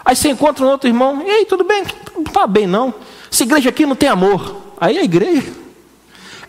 Aí 0.05 0.15
você 0.15 0.29
encontra 0.29 0.63
um 0.63 0.69
outro 0.69 0.87
irmão, 0.87 1.23
e 1.25 1.29
aí, 1.29 1.45
tudo 1.45 1.63
bem? 1.63 1.83
Não 2.15 2.21
está 2.21 2.45
bem, 2.45 2.67
não. 2.67 2.93
Essa 3.31 3.41
igreja 3.41 3.69
aqui 3.69 3.87
não 3.87 3.95
tem 3.95 4.07
amor. 4.07 4.61
Aí 4.79 4.99
a 4.99 5.03
igreja. 5.03 5.51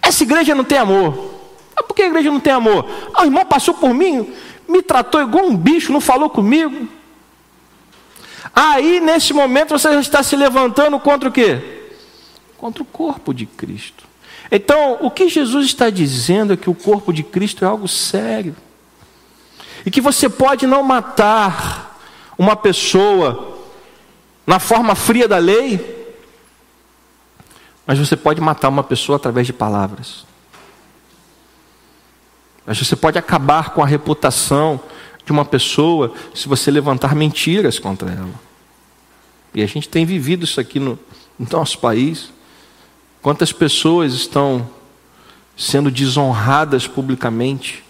Essa 0.02 0.22
igreja 0.24 0.54
não 0.54 0.62
tem 0.62 0.76
amor. 0.76 1.34
Ah, 1.74 1.82
por 1.82 1.94
que 1.94 2.02
a 2.02 2.06
igreja 2.06 2.30
não 2.30 2.38
tem 2.38 2.52
amor? 2.52 2.86
Ah, 3.14 3.22
o 3.22 3.24
irmão 3.24 3.46
passou 3.46 3.72
por 3.72 3.94
mim, 3.94 4.30
me 4.68 4.82
tratou 4.82 5.22
igual 5.22 5.46
um 5.46 5.56
bicho, 5.56 5.90
não 5.90 6.00
falou 6.00 6.28
comigo. 6.28 6.86
Aí, 8.54 9.00
nesse 9.00 9.32
momento, 9.32 9.70
você 9.70 9.92
já 9.92 10.00
está 10.00 10.22
se 10.22 10.36
levantando 10.36 10.98
contra 11.00 11.28
o 11.28 11.32
quê? 11.32 11.88
Contra 12.56 12.82
o 12.82 12.86
corpo 12.86 13.32
de 13.32 13.46
Cristo. 13.46 14.04
Então, 14.50 14.98
o 15.00 15.10
que 15.10 15.28
Jesus 15.28 15.66
está 15.66 15.90
dizendo 15.90 16.52
é 16.52 16.56
que 16.56 16.70
o 16.70 16.74
corpo 16.74 17.12
de 17.12 17.22
Cristo 17.22 17.64
é 17.64 17.68
algo 17.68 17.88
sério. 17.88 18.54
E 19.84 19.90
que 19.90 20.00
você 20.00 20.28
pode 20.28 20.66
não 20.66 20.82
matar 20.82 21.85
uma 22.38 22.56
pessoa 22.56 23.56
na 24.46 24.58
forma 24.58 24.94
fria 24.94 25.26
da 25.26 25.38
lei, 25.38 26.14
mas 27.86 27.98
você 27.98 28.16
pode 28.16 28.40
matar 28.40 28.68
uma 28.68 28.82
pessoa 28.82 29.16
através 29.16 29.46
de 29.46 29.52
palavras. 29.52 30.24
Mas 32.66 32.78
você 32.78 32.96
pode 32.96 33.18
acabar 33.18 33.70
com 33.70 33.82
a 33.82 33.86
reputação 33.86 34.80
de 35.24 35.32
uma 35.32 35.44
pessoa 35.44 36.12
se 36.34 36.48
você 36.48 36.70
levantar 36.70 37.14
mentiras 37.14 37.78
contra 37.78 38.10
ela. 38.10 38.46
E 39.54 39.62
a 39.62 39.66
gente 39.66 39.88
tem 39.88 40.04
vivido 40.04 40.44
isso 40.44 40.60
aqui 40.60 40.78
no, 40.78 40.98
no 41.38 41.46
nosso 41.50 41.78
país. 41.78 42.30
Quantas 43.22 43.52
pessoas 43.52 44.12
estão 44.12 44.68
sendo 45.56 45.90
desonradas 45.90 46.86
publicamente 46.86 47.82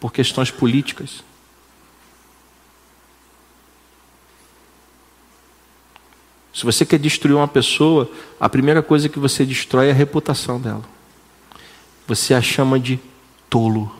por 0.00 0.12
questões 0.12 0.50
políticas? 0.50 1.25
Se 6.56 6.64
você 6.64 6.86
quer 6.86 6.98
destruir 6.98 7.36
uma 7.36 7.46
pessoa, 7.46 8.10
a 8.40 8.48
primeira 8.48 8.82
coisa 8.82 9.10
que 9.10 9.18
você 9.18 9.44
destrói 9.44 9.88
é 9.88 9.90
a 9.90 9.94
reputação 9.94 10.58
dela. 10.58 10.80
Você 12.08 12.32
a 12.32 12.40
chama 12.40 12.80
de 12.80 12.98
tolo. 13.50 13.94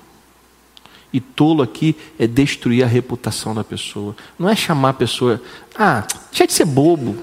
E 1.12 1.21
tolo 1.21 1.62
aqui 1.62 1.95
é 2.19 2.27
destruir 2.27 2.83
a 2.83 2.87
reputação 2.87 3.55
da 3.55 3.62
pessoa. 3.62 4.16
Não 4.38 4.49
é 4.49 4.57
chamar 4.57 4.88
a 4.88 4.95
pessoa, 4.95 5.42
ah, 5.79 6.07
deixa 6.31 6.47
de 6.47 6.55
ser 6.55 6.64
bobo. 6.64 7.19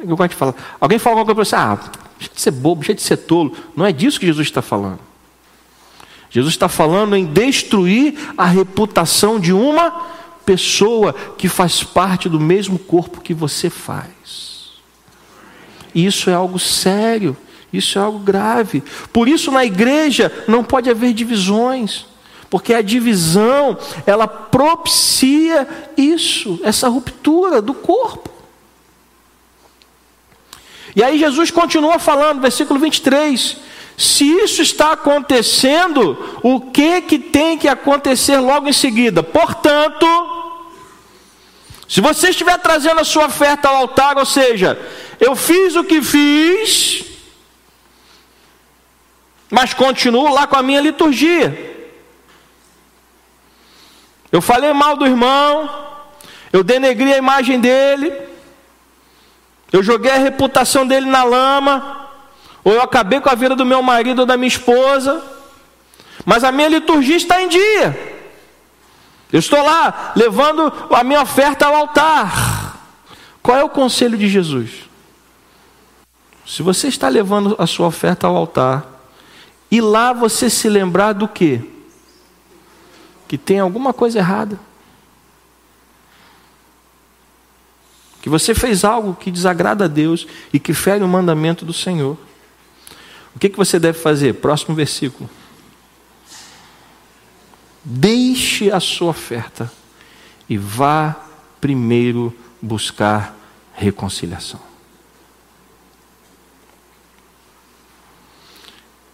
Eu 0.00 0.16
gosto 0.16 0.30
de 0.30 0.36
falar. 0.36 0.76
Alguém 0.80 0.98
fala 0.98 1.20
alguma 1.20 1.32
coisa 1.32 1.48
para 1.48 1.78
você, 1.78 1.94
ah, 1.94 2.08
Deixa 2.18 2.34
de 2.34 2.40
ser 2.40 2.50
bobo, 2.50 2.80
deixa 2.80 2.94
de 2.94 3.02
ser 3.02 3.18
tolo. 3.18 3.56
Não 3.76 3.86
é 3.86 3.92
disso 3.92 4.18
que 4.18 4.26
Jesus 4.26 4.48
está 4.48 4.62
falando. 4.62 4.98
Jesus 6.28 6.54
está 6.54 6.68
falando 6.68 7.14
em 7.14 7.24
destruir 7.24 8.18
a 8.36 8.46
reputação 8.46 9.38
de 9.38 9.52
uma 9.52 10.08
pessoa 10.44 11.14
que 11.38 11.48
faz 11.48 11.84
parte 11.84 12.28
do 12.28 12.40
mesmo 12.40 12.80
corpo 12.80 13.20
que 13.20 13.32
você 13.32 13.70
faz. 13.70 14.51
E 15.94 16.06
isso 16.06 16.30
é 16.30 16.34
algo 16.34 16.58
sério, 16.58 17.36
isso 17.72 17.98
é 17.98 18.02
algo 18.02 18.18
grave. 18.18 18.82
Por 19.12 19.28
isso, 19.28 19.50
na 19.50 19.64
igreja 19.64 20.32
não 20.46 20.62
pode 20.62 20.90
haver 20.90 21.12
divisões, 21.12 22.06
porque 22.50 22.74
a 22.74 22.82
divisão 22.82 23.78
ela 24.06 24.26
propicia 24.26 25.66
isso, 25.96 26.60
essa 26.62 26.88
ruptura 26.88 27.62
do 27.62 27.74
corpo. 27.74 28.30
E 30.94 31.02
aí 31.02 31.18
Jesus 31.18 31.50
continua 31.50 31.98
falando, 31.98 32.40
versículo 32.42 32.78
23. 32.78 33.56
Se 33.96 34.24
isso 34.24 34.62
está 34.62 34.92
acontecendo, 34.92 36.18
o 36.42 36.60
que 36.60 37.00
que 37.02 37.18
tem 37.18 37.56
que 37.56 37.68
acontecer 37.68 38.38
logo 38.38 38.68
em 38.68 38.72
seguida? 38.72 39.22
Portanto, 39.22 40.06
se 41.92 42.00
você 42.00 42.30
estiver 42.30 42.56
trazendo 42.56 43.02
a 43.02 43.04
sua 43.04 43.26
oferta 43.26 43.68
ao 43.68 43.76
altar, 43.76 44.16
ou 44.16 44.24
seja, 44.24 44.80
eu 45.20 45.36
fiz 45.36 45.76
o 45.76 45.84
que 45.84 46.00
fiz, 46.00 47.04
mas 49.50 49.74
continuo 49.74 50.32
lá 50.32 50.46
com 50.46 50.56
a 50.56 50.62
minha 50.62 50.80
liturgia. 50.80 51.52
Eu 54.32 54.40
falei 54.40 54.72
mal 54.72 54.96
do 54.96 55.06
irmão, 55.06 55.68
eu 56.50 56.64
denegri 56.64 57.12
a 57.12 57.18
imagem 57.18 57.60
dele, 57.60 58.10
eu 59.70 59.82
joguei 59.82 60.12
a 60.12 60.16
reputação 60.16 60.86
dele 60.86 61.10
na 61.10 61.24
lama, 61.24 62.08
ou 62.64 62.72
eu 62.72 62.80
acabei 62.80 63.20
com 63.20 63.28
a 63.28 63.34
vida 63.34 63.54
do 63.54 63.66
meu 63.66 63.82
marido 63.82 64.20
ou 64.20 64.26
da 64.26 64.38
minha 64.38 64.48
esposa, 64.48 65.22
mas 66.24 66.42
a 66.42 66.50
minha 66.50 66.68
liturgia 66.68 67.18
está 67.18 67.42
em 67.42 67.48
dia. 67.48 68.11
Eu 69.32 69.38
estou 69.38 69.62
lá 69.62 70.12
levando 70.14 70.72
a 70.90 71.02
minha 71.02 71.22
oferta 71.22 71.66
ao 71.66 71.74
altar. 71.74 72.78
Qual 73.42 73.56
é 73.56 73.64
o 73.64 73.68
conselho 73.68 74.16
de 74.18 74.28
Jesus? 74.28 74.88
Se 76.46 76.62
você 76.62 76.88
está 76.88 77.08
levando 77.08 77.56
a 77.58 77.66
sua 77.66 77.86
oferta 77.86 78.26
ao 78.26 78.36
altar, 78.36 78.86
e 79.70 79.80
lá 79.80 80.12
você 80.12 80.50
se 80.50 80.68
lembrar 80.68 81.14
do 81.14 81.26
quê? 81.26 81.62
Que 83.26 83.38
tem 83.38 83.58
alguma 83.58 83.92
coisa 83.92 84.18
errada. 84.18 84.58
que 88.22 88.28
você 88.28 88.54
fez 88.54 88.84
algo 88.84 89.16
que 89.16 89.32
desagrada 89.32 89.86
a 89.86 89.88
Deus 89.88 90.28
e 90.52 90.60
que 90.60 90.72
fere 90.72 91.02
o 91.02 91.08
mandamento 91.08 91.64
do 91.64 91.72
Senhor. 91.72 92.16
O 93.34 93.38
que, 93.38 93.48
que 93.48 93.56
você 93.56 93.80
deve 93.80 93.98
fazer? 93.98 94.34
Próximo 94.34 94.76
versículo. 94.76 95.28
Deixe 97.84 98.70
a 98.70 98.80
sua 98.80 99.10
oferta 99.10 99.70
e 100.48 100.56
vá 100.56 101.16
primeiro 101.60 102.36
buscar 102.60 103.36
reconciliação. 103.74 104.60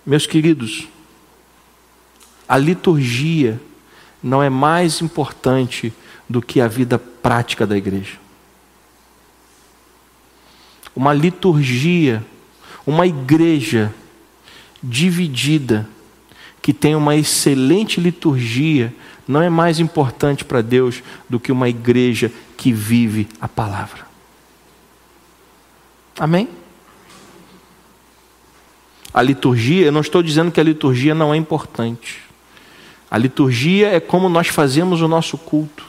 Meus 0.04 0.26
queridos, 0.26 0.88
a 2.48 2.56
liturgia 2.56 3.60
não 4.22 4.42
é 4.42 4.48
mais 4.48 5.00
importante 5.00 5.92
do 6.28 6.42
que 6.42 6.60
a 6.60 6.68
vida 6.68 6.98
prática 6.98 7.66
da 7.66 7.76
igreja 7.76 8.18
uma 10.98 11.14
liturgia, 11.14 12.26
uma 12.84 13.06
igreja 13.06 13.94
dividida, 14.82 15.88
que 16.60 16.72
tem 16.72 16.94
uma 16.94 17.16
excelente 17.16 18.00
liturgia, 18.00 18.92
não 19.26 19.42
é 19.42 19.48
mais 19.48 19.80
importante 19.80 20.44
para 20.44 20.60
Deus 20.60 21.02
do 21.28 21.38
que 21.38 21.52
uma 21.52 21.68
igreja 21.68 22.32
que 22.56 22.72
vive 22.72 23.28
a 23.40 23.48
palavra. 23.48 24.06
Amém? 26.18 26.48
A 29.12 29.22
liturgia, 29.22 29.86
eu 29.86 29.92
não 29.92 30.00
estou 30.00 30.22
dizendo 30.22 30.50
que 30.50 30.60
a 30.60 30.64
liturgia 30.64 31.14
não 31.14 31.32
é 31.32 31.36
importante. 31.36 32.20
A 33.10 33.16
liturgia 33.16 33.88
é 33.88 34.00
como 34.00 34.28
nós 34.28 34.48
fazemos 34.48 35.00
o 35.00 35.08
nosso 35.08 35.38
culto. 35.38 35.84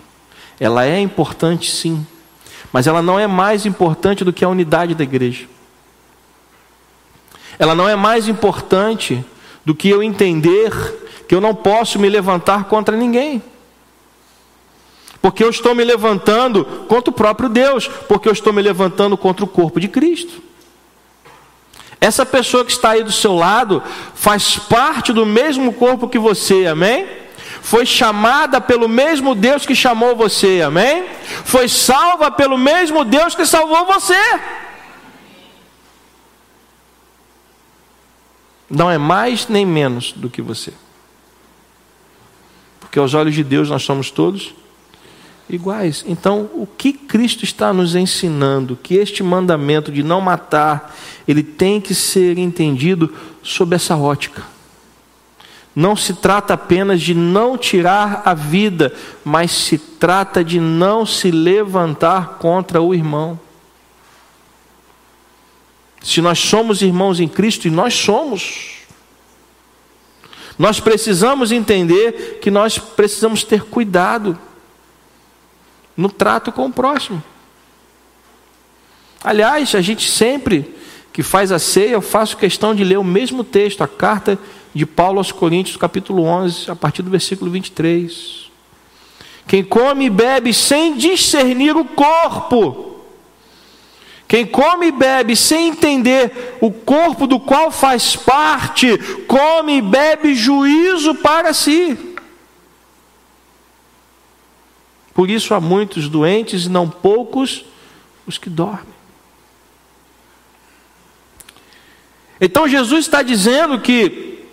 Ela 0.59 0.85
é 0.85 0.99
importante 0.99 1.69
sim 1.71 2.05
mas 2.71 2.87
ela 2.87 3.01
não 3.01 3.19
é 3.19 3.27
mais 3.27 3.65
importante 3.65 4.23
do 4.23 4.33
que 4.33 4.45
a 4.45 4.49
unidade 4.49 4.93
da 4.93 5.03
igreja. 5.03 5.45
Ela 7.57 7.75
não 7.75 7.89
é 7.89 7.95
mais 7.95 8.27
importante 8.27 9.23
do 9.65 9.75
que 9.75 9.89
eu 9.89 10.01
entender 10.01 10.71
que 11.27 11.35
eu 11.35 11.41
não 11.41 11.53
posso 11.53 11.99
me 11.99 12.09
levantar 12.09 12.65
contra 12.65 12.95
ninguém. 12.95 13.41
Porque 15.21 15.43
eu 15.43 15.49
estou 15.49 15.75
me 15.75 15.83
levantando 15.83 16.65
contra 16.87 17.09
o 17.09 17.13
próprio 17.13 17.49
Deus, 17.49 17.87
porque 18.07 18.27
eu 18.27 18.33
estou 18.33 18.53
me 18.53 18.61
levantando 18.61 19.17
contra 19.17 19.43
o 19.43 19.47
corpo 19.47 19.79
de 19.79 19.87
Cristo. 19.87 20.41
Essa 22.01 22.25
pessoa 22.25 22.63
que 22.63 22.71
está 22.71 22.91
aí 22.91 23.03
do 23.03 23.11
seu 23.11 23.35
lado 23.35 23.83
faz 24.15 24.57
parte 24.57 25.11
do 25.11 25.25
mesmo 25.25 25.73
corpo 25.73 26.07
que 26.07 26.17
você, 26.17 26.65
amém? 26.65 27.07
foi 27.61 27.85
chamada 27.85 28.59
pelo 28.61 28.87
mesmo 28.87 29.35
Deus 29.35 29.65
que 29.65 29.75
chamou 29.75 30.15
você, 30.15 30.61
amém? 30.61 31.05
Foi 31.43 31.67
salva 31.67 32.31
pelo 32.31 32.57
mesmo 32.57 33.03
Deus 33.03 33.35
que 33.35 33.45
salvou 33.45 33.85
você. 33.85 34.19
Não 38.69 38.89
é 38.89 38.97
mais 38.97 39.47
nem 39.47 39.65
menos 39.65 40.13
do 40.13 40.29
que 40.29 40.41
você. 40.41 40.71
Porque 42.79 42.99
aos 42.99 43.13
olhos 43.13 43.33
de 43.33 43.43
Deus 43.43 43.69
nós 43.69 43.83
somos 43.83 44.11
todos 44.11 44.53
iguais. 45.49 46.03
Então, 46.07 46.49
o 46.53 46.67
que 46.67 46.93
Cristo 46.93 47.43
está 47.43 47.73
nos 47.73 47.95
ensinando? 47.95 48.77
Que 48.81 48.95
este 48.95 49.23
mandamento 49.23 49.91
de 49.91 50.03
não 50.03 50.21
matar, 50.21 50.95
ele 51.27 51.41
tem 51.41 51.81
que 51.81 51.95
ser 51.95 52.37
entendido 52.37 53.13
sob 53.41 53.75
essa 53.75 53.97
ótica 53.97 54.43
não 55.79 55.95
se 55.95 56.13
trata 56.13 56.55
apenas 56.55 57.01
de 57.01 57.13
não 57.13 57.57
tirar 57.57 58.23
a 58.25 58.33
vida, 58.33 58.93
mas 59.23 59.51
se 59.51 59.77
trata 59.77 60.43
de 60.43 60.59
não 60.59 61.05
se 61.05 61.31
levantar 61.31 62.37
contra 62.39 62.81
o 62.81 62.93
irmão. 62.93 63.39
Se 66.01 66.21
nós 66.21 66.39
somos 66.39 66.81
irmãos 66.81 67.19
em 67.19 67.27
Cristo, 67.27 67.67
e 67.67 67.71
nós 67.71 67.93
somos, 67.93 68.79
nós 70.57 70.79
precisamos 70.79 71.51
entender 71.51 72.39
que 72.41 72.51
nós 72.51 72.77
precisamos 72.77 73.43
ter 73.43 73.63
cuidado 73.63 74.37
no 75.95 76.09
trato 76.09 76.51
com 76.51 76.65
o 76.65 76.73
próximo. 76.73 77.21
Aliás, 79.23 79.75
a 79.75 79.81
gente 79.81 80.09
sempre 80.09 80.75
que 81.11 81.23
faz 81.23 81.51
a 81.51 81.59
ceia, 81.59 81.91
eu 81.91 82.01
faço 82.01 82.37
questão 82.37 82.73
de 82.73 82.83
ler 82.83 82.97
o 82.97 83.03
mesmo 83.03 83.43
texto, 83.43 83.83
a 83.83 83.87
carta 83.87 84.39
de 84.73 84.85
Paulo 84.85 85.17
aos 85.17 85.31
Coríntios, 85.31 85.75
capítulo 85.75 86.23
11, 86.23 86.71
a 86.71 86.75
partir 86.75 87.01
do 87.01 87.09
versículo 87.09 87.51
23, 87.51 88.49
Quem 89.47 89.63
come 89.63 90.05
e 90.05 90.09
bebe 90.09 90.53
sem 90.53 90.95
discernir 90.95 91.75
o 91.75 91.83
corpo. 91.83 92.88
Quem 94.29 94.45
come 94.45 94.85
e 94.85 94.91
bebe 94.91 95.35
sem 95.35 95.69
entender 95.69 96.59
o 96.61 96.71
corpo 96.71 97.25
do 97.25 97.39
qual 97.39 97.71
faz 97.71 98.15
parte, 98.15 98.95
come 99.27 99.77
e 99.77 99.81
bebe 99.81 100.35
juízo 100.35 101.15
para 101.15 101.51
si. 101.51 101.97
Por 105.15 105.31
isso 105.31 105.55
há 105.55 105.59
muitos 105.59 106.07
doentes 106.07 106.65
e 106.65 106.69
não 106.69 106.87
poucos 106.87 107.65
os 108.27 108.37
que 108.37 108.51
dormem. 108.51 108.93
Então 112.39 112.67
Jesus 112.67 113.05
está 113.05 113.23
dizendo 113.23 113.81
que, 113.81 114.45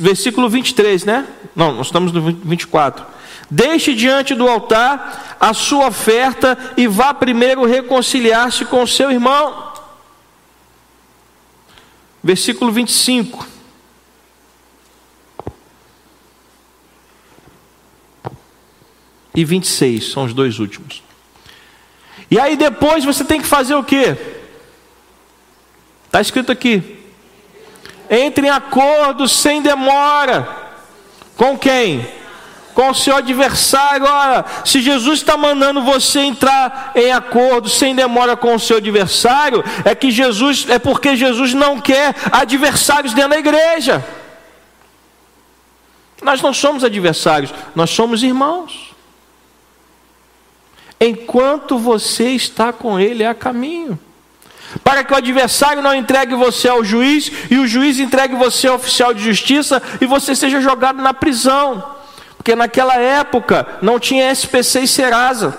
versículo 0.00 0.50
23, 0.50 1.04
né? 1.04 1.28
Não, 1.54 1.72
nós 1.74 1.86
estamos 1.86 2.10
no 2.10 2.20
24. 2.20 3.17
Deixe 3.50 3.94
diante 3.94 4.34
do 4.34 4.46
altar 4.46 5.36
a 5.40 5.54
sua 5.54 5.88
oferta 5.88 6.56
e 6.76 6.86
vá 6.86 7.14
primeiro 7.14 7.64
reconciliar-se 7.64 8.64
com 8.64 8.86
seu 8.86 9.10
irmão. 9.10 9.72
Versículo 12.22 12.70
25. 12.70 13.46
E 19.34 19.44
26 19.44 20.10
são 20.10 20.24
os 20.24 20.34
dois 20.34 20.58
últimos. 20.58 21.02
E 22.30 22.38
aí 22.38 22.56
depois 22.56 23.04
você 23.04 23.24
tem 23.24 23.40
que 23.40 23.46
fazer 23.46 23.74
o 23.74 23.84
quê? 23.84 24.16
Está 26.04 26.20
escrito 26.20 26.52
aqui. 26.52 26.98
Entre 28.10 28.46
em 28.46 28.50
acordo 28.50 29.28
sem 29.28 29.62
demora. 29.62 30.48
Com 31.36 31.56
quem? 31.56 32.17
Com 32.78 32.90
o 32.90 32.94
seu 32.94 33.16
adversário. 33.16 34.06
Ora, 34.06 34.44
se 34.64 34.80
Jesus 34.80 35.18
está 35.18 35.36
mandando 35.36 35.82
você 35.82 36.20
entrar 36.20 36.92
em 36.94 37.10
acordo 37.10 37.68
sem 37.68 37.92
demora 37.92 38.36
com 38.36 38.54
o 38.54 38.60
seu 38.60 38.76
adversário, 38.76 39.64
é 39.84 39.96
que 39.96 40.12
Jesus 40.12 40.64
é 40.68 40.78
porque 40.78 41.16
Jesus 41.16 41.54
não 41.54 41.80
quer 41.80 42.14
adversários 42.30 43.12
dentro 43.12 43.30
da 43.30 43.38
igreja. 43.40 44.06
Nós 46.22 46.40
não 46.40 46.54
somos 46.54 46.84
adversários, 46.84 47.52
nós 47.74 47.90
somos 47.90 48.22
irmãos 48.22 48.94
enquanto 51.00 51.76
você 51.78 52.30
está 52.30 52.72
com 52.72 53.00
ele 53.00 53.24
a 53.24 53.34
caminho. 53.34 53.98
Para 54.84 55.02
que 55.02 55.12
o 55.12 55.16
adversário 55.16 55.82
não 55.82 55.96
entregue 55.96 56.36
você 56.36 56.68
ao 56.68 56.84
juiz 56.84 57.32
e 57.50 57.58
o 57.58 57.66
juiz 57.66 57.98
entregue 57.98 58.36
você 58.36 58.68
ao 58.68 58.76
oficial 58.76 59.12
de 59.12 59.20
justiça 59.20 59.82
e 60.00 60.06
você 60.06 60.36
seja 60.36 60.60
jogado 60.60 61.02
na 61.02 61.12
prisão. 61.12 61.97
Porque 62.48 62.56
naquela 62.56 62.96
época 62.96 63.76
não 63.82 64.00
tinha 64.00 64.32
SPC 64.32 64.80
e 64.80 64.88
Serasa. 64.88 65.54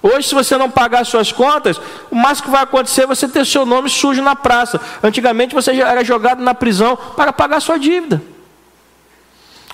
Hoje, 0.00 0.28
se 0.28 0.34
você 0.36 0.56
não 0.56 0.70
pagar 0.70 1.04
suas 1.04 1.32
contas, 1.32 1.80
o 2.12 2.14
máximo 2.14 2.44
que 2.44 2.52
vai 2.52 2.62
acontecer 2.62 3.02
é 3.02 3.06
você 3.08 3.26
ter 3.26 3.44
seu 3.44 3.66
nome 3.66 3.90
sujo 3.90 4.22
na 4.22 4.36
praça. 4.36 4.80
Antigamente 5.02 5.52
você 5.52 5.72
era 5.80 6.04
jogado 6.04 6.44
na 6.44 6.54
prisão 6.54 6.96
para 6.96 7.32
pagar 7.32 7.58
sua 7.58 7.76
dívida. 7.76 8.22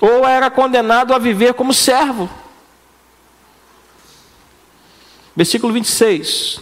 Ou 0.01 0.27
era 0.27 0.49
condenado 0.49 1.13
a 1.13 1.19
viver 1.19 1.53
como 1.53 1.71
servo. 1.71 2.27
Versículo 5.35 5.71
26. 5.71 6.59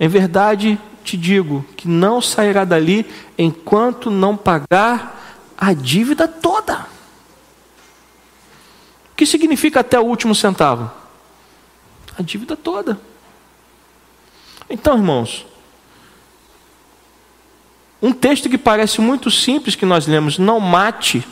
Em 0.00 0.08
verdade 0.08 0.76
te 1.04 1.16
digo 1.16 1.64
que 1.76 1.86
não 1.86 2.20
sairá 2.20 2.64
dali 2.64 3.06
enquanto 3.38 4.10
não 4.10 4.36
pagar 4.36 5.54
a 5.56 5.72
dívida 5.72 6.26
toda. 6.26 6.97
Que 9.18 9.26
significa 9.26 9.80
até 9.80 9.98
o 9.98 10.04
último 10.04 10.32
centavo? 10.32 10.88
A 12.16 12.22
dívida 12.22 12.56
toda. 12.56 13.00
Então, 14.70 14.96
irmãos, 14.96 15.44
um 18.00 18.12
texto 18.12 18.48
que 18.48 18.56
parece 18.56 19.00
muito 19.00 19.28
simples 19.28 19.74
que 19.74 19.84
nós 19.84 20.06
lemos, 20.06 20.38
não 20.38 20.60
mate. 20.60 21.26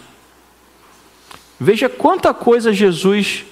Veja 1.61 1.89
quanta 1.89 2.35
coisa 2.35 2.73
Jesus 2.73 3.45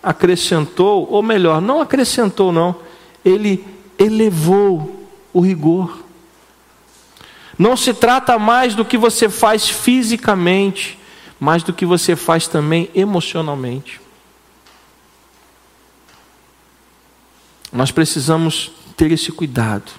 acrescentou, 0.00 1.08
ou 1.10 1.20
melhor, 1.20 1.60
não 1.60 1.80
acrescentou, 1.80 2.52
não, 2.52 2.76
ele 3.24 3.66
elevou 3.98 5.08
o 5.32 5.40
rigor. 5.40 6.04
Não 7.58 7.76
se 7.76 7.92
trata 7.92 8.38
mais 8.38 8.76
do 8.76 8.84
que 8.84 8.96
você 8.96 9.28
faz 9.28 9.68
fisicamente, 9.68 10.96
mas 11.38 11.62
do 11.62 11.72
que 11.72 11.84
você 11.84 12.16
faz 12.16 12.46
também 12.48 12.90
emocionalmente. 12.94 14.00
Nós 17.72 17.90
precisamos 17.90 18.70
ter 18.96 19.10
esse 19.12 19.30
cuidado 19.30 19.92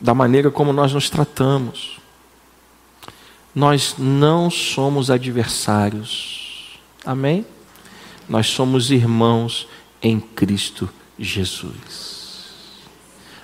da 0.00 0.14
maneira 0.14 0.50
como 0.50 0.72
nós 0.72 0.92
nos 0.92 1.08
tratamos. 1.08 2.00
Nós 3.54 3.94
não 3.98 4.50
somos 4.50 5.10
adversários. 5.10 6.78
Amém? 7.04 7.46
nós 8.28 8.48
somos 8.48 8.90
irmãos 8.90 9.66
em 10.02 10.20
Cristo 10.20 10.88
Jesus. 11.18 12.18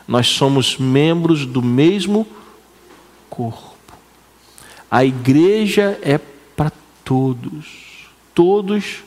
Nós 0.06 0.26
somos 0.26 0.76
membros 0.76 1.46
do 1.46 1.62
mesmo 1.62 2.26
corpo. 3.30 3.73
A 4.94 5.04
igreja 5.04 5.98
é 6.02 6.18
para 6.54 6.70
todos. 7.04 8.06
Todos 8.32 9.02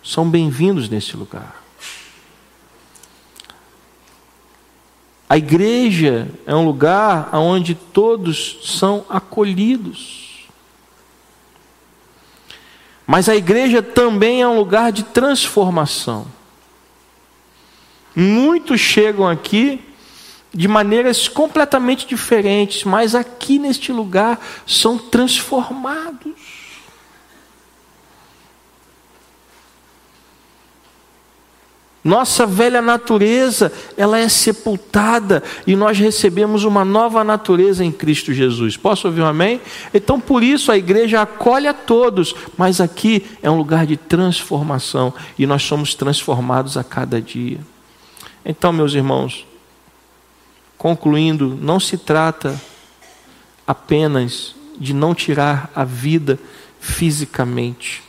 são 0.00 0.30
bem-vindos 0.30 0.88
nesse 0.88 1.16
lugar. 1.16 1.60
A 5.28 5.36
igreja 5.36 6.28
é 6.46 6.54
um 6.54 6.64
lugar 6.64 7.34
onde 7.34 7.74
todos 7.74 8.60
são 8.62 9.04
acolhidos. 9.08 10.46
Mas 13.04 13.28
a 13.28 13.34
igreja 13.34 13.82
também 13.82 14.40
é 14.40 14.46
um 14.46 14.56
lugar 14.56 14.92
de 14.92 15.02
transformação. 15.02 16.28
Muitos 18.14 18.80
chegam 18.80 19.26
aqui 19.26 19.82
de 20.54 20.68
maneiras 20.68 21.26
completamente 21.26 22.06
diferentes, 22.06 22.84
mas 22.84 23.14
aqui 23.14 23.58
neste 23.58 23.92
lugar 23.92 24.40
são 24.64 24.96
transformados. 24.96 26.32
Nossa 32.04 32.46
velha 32.46 32.82
natureza, 32.82 33.72
ela 33.96 34.18
é 34.18 34.28
sepultada 34.28 35.42
e 35.66 35.74
nós 35.74 35.98
recebemos 35.98 36.62
uma 36.62 36.84
nova 36.84 37.24
natureza 37.24 37.82
em 37.82 37.90
Cristo 37.90 38.30
Jesus. 38.30 38.76
Posso 38.76 39.08
ouvir 39.08 39.22
um 39.22 39.26
amém? 39.26 39.58
Então, 39.92 40.20
por 40.20 40.42
isso 40.42 40.70
a 40.70 40.76
igreja 40.76 41.22
acolhe 41.22 41.66
a 41.66 41.72
todos, 41.72 42.34
mas 42.58 42.78
aqui 42.78 43.24
é 43.42 43.50
um 43.50 43.56
lugar 43.56 43.86
de 43.86 43.96
transformação 43.96 45.14
e 45.38 45.46
nós 45.46 45.62
somos 45.62 45.94
transformados 45.94 46.76
a 46.76 46.84
cada 46.84 47.22
dia. 47.22 47.58
Então, 48.44 48.70
meus 48.70 48.92
irmãos, 48.92 49.46
concluindo, 50.76 51.58
não 51.60 51.78
se 51.78 51.96
trata 51.96 52.60
apenas 53.66 54.54
de 54.78 54.92
não 54.92 55.14
tirar 55.14 55.70
a 55.74 55.84
vida 55.84 56.38
fisicamente 56.80 58.04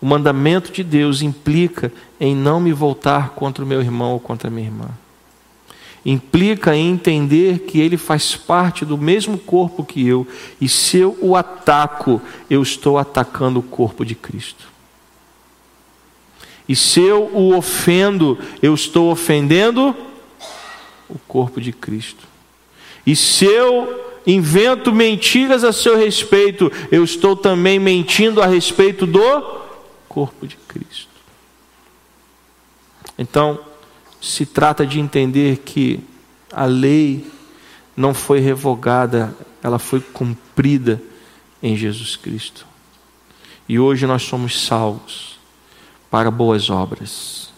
o 0.00 0.06
mandamento 0.06 0.72
de 0.72 0.82
Deus 0.82 1.20
implica 1.20 1.92
em 2.18 2.34
não 2.34 2.58
me 2.58 2.72
voltar 2.72 3.30
contra 3.30 3.62
o 3.62 3.66
meu 3.66 3.82
irmão 3.82 4.12
ou 4.12 4.20
contra 4.20 4.48
a 4.48 4.50
minha 4.50 4.66
irmã. 4.66 4.88
Implica 6.04 6.74
em 6.74 6.90
entender 6.90 7.60
que 7.60 7.78
ele 7.78 7.98
faz 7.98 8.34
parte 8.34 8.86
do 8.86 8.96
mesmo 8.96 9.36
corpo 9.36 9.84
que 9.84 10.06
eu, 10.06 10.26
e 10.58 10.66
se 10.66 10.96
eu 10.96 11.18
o 11.20 11.36
ataco, 11.36 12.22
eu 12.48 12.62
estou 12.62 12.96
atacando 12.96 13.60
o 13.60 13.62
corpo 13.62 14.04
de 14.04 14.14
Cristo. 14.14 14.70
E 16.66 16.74
se 16.74 17.00
eu 17.00 17.24
o 17.34 17.54
ofendo, 17.54 18.38
eu 18.62 18.72
estou 18.72 19.10
ofendendo 19.10 19.94
o 21.10 21.18
corpo 21.26 21.60
de 21.60 21.72
Cristo. 21.72 22.26
E 23.06 23.16
se 23.16 23.44
eu 23.44 24.20
invento 24.26 24.92
mentiras 24.92 25.64
a 25.64 25.72
seu 25.72 25.96
respeito, 25.96 26.70
eu 26.90 27.02
estou 27.02 27.34
também 27.34 27.78
mentindo 27.78 28.42
a 28.42 28.46
respeito 28.46 29.06
do 29.06 29.20
corpo 30.08 30.46
de 30.46 30.56
Cristo. 30.56 31.08
Então, 33.18 33.58
se 34.20 34.44
trata 34.44 34.86
de 34.86 35.00
entender 35.00 35.58
que 35.58 36.00
a 36.52 36.64
lei 36.64 37.26
não 37.96 38.12
foi 38.12 38.40
revogada, 38.40 39.34
ela 39.62 39.78
foi 39.78 40.00
cumprida 40.00 41.02
em 41.62 41.76
Jesus 41.76 42.16
Cristo. 42.16 42.66
E 43.68 43.78
hoje 43.78 44.06
nós 44.06 44.22
somos 44.22 44.64
salvos 44.64 45.38
para 46.10 46.30
boas 46.30 46.70
obras. 46.70 47.52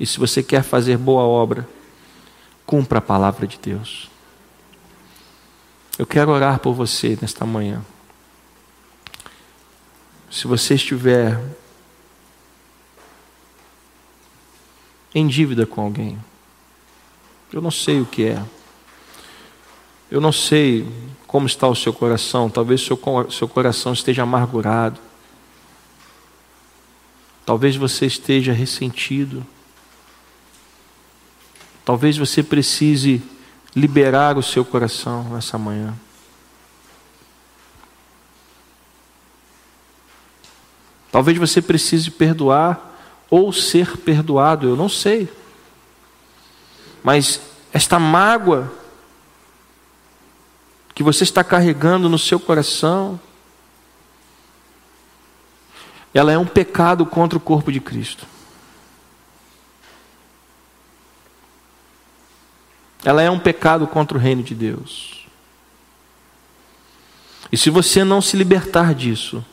E 0.00 0.06
se 0.06 0.18
você 0.18 0.42
quer 0.42 0.62
fazer 0.62 0.96
boa 0.96 1.22
obra, 1.22 1.68
cumpra 2.68 2.98
a 2.98 3.00
palavra 3.00 3.46
de 3.46 3.58
Deus. 3.58 4.10
Eu 5.98 6.06
quero 6.06 6.30
orar 6.30 6.58
por 6.58 6.74
você 6.74 7.16
nesta 7.18 7.46
manhã. 7.46 7.82
Se 10.30 10.46
você 10.46 10.74
estiver 10.74 11.42
em 15.14 15.26
dívida 15.26 15.64
com 15.64 15.80
alguém, 15.80 16.22
eu 17.50 17.62
não 17.62 17.70
sei 17.70 18.02
o 18.02 18.04
que 18.04 18.26
é. 18.26 18.44
Eu 20.10 20.20
não 20.20 20.30
sei 20.30 20.86
como 21.26 21.46
está 21.46 21.66
o 21.66 21.74
seu 21.74 21.94
coração. 21.94 22.50
Talvez 22.50 22.82
seu, 22.82 23.00
seu 23.30 23.48
coração 23.48 23.94
esteja 23.94 24.24
amargurado. 24.24 25.00
Talvez 27.46 27.76
você 27.76 28.04
esteja 28.04 28.52
ressentido. 28.52 29.42
Talvez 31.88 32.18
você 32.18 32.42
precise 32.42 33.22
liberar 33.74 34.36
o 34.36 34.42
seu 34.42 34.62
coração 34.62 35.24
nessa 35.30 35.56
manhã. 35.56 35.94
Talvez 41.10 41.38
você 41.38 41.62
precise 41.62 42.10
perdoar 42.10 42.94
ou 43.30 43.50
ser 43.54 43.96
perdoado, 43.96 44.68
eu 44.68 44.76
não 44.76 44.86
sei. 44.86 45.32
Mas 47.02 47.40
esta 47.72 47.98
mágoa 47.98 48.70
que 50.94 51.02
você 51.02 51.24
está 51.24 51.42
carregando 51.42 52.06
no 52.06 52.18
seu 52.18 52.38
coração, 52.38 53.18
ela 56.12 56.30
é 56.30 56.36
um 56.36 56.44
pecado 56.44 57.06
contra 57.06 57.38
o 57.38 57.40
corpo 57.40 57.72
de 57.72 57.80
Cristo. 57.80 58.26
Ela 63.04 63.22
é 63.22 63.30
um 63.30 63.38
pecado 63.38 63.86
contra 63.86 64.16
o 64.16 64.20
reino 64.20 64.42
de 64.42 64.54
Deus. 64.54 65.26
E 67.50 67.56
se 67.56 67.70
você 67.70 68.04
não 68.04 68.20
se 68.20 68.36
libertar 68.36 68.94
disso, 68.94 69.44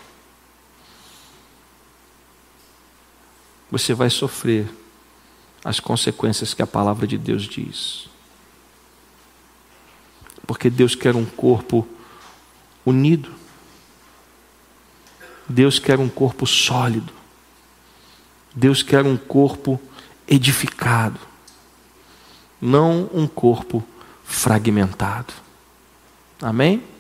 você 3.72 3.94
vai 3.94 4.10
sofrer 4.10 4.68
as 5.64 5.80
consequências 5.80 6.54
que 6.54 6.62
a 6.62 6.68
palavra 6.68 7.08
de 7.08 7.18
Deus 7.18 7.44
diz. 7.44 8.08
Porque 10.46 10.70
Deus 10.70 10.94
quer 10.94 11.16
um 11.16 11.26
corpo 11.26 11.88
unido. 12.86 13.34
Deus 15.48 15.80
quer 15.80 16.00
um 16.00 16.10
corpo 16.10 16.46
sólido. 16.46 17.14
Deus 18.54 18.84
quer 18.84 19.06
um 19.06 19.18
corpo 19.18 19.82
edificado. 20.28 21.20
Não 22.66 23.08
um 23.14 23.28
corpo 23.28 23.84
fragmentado. 24.24 25.32
Amém? 26.42 26.82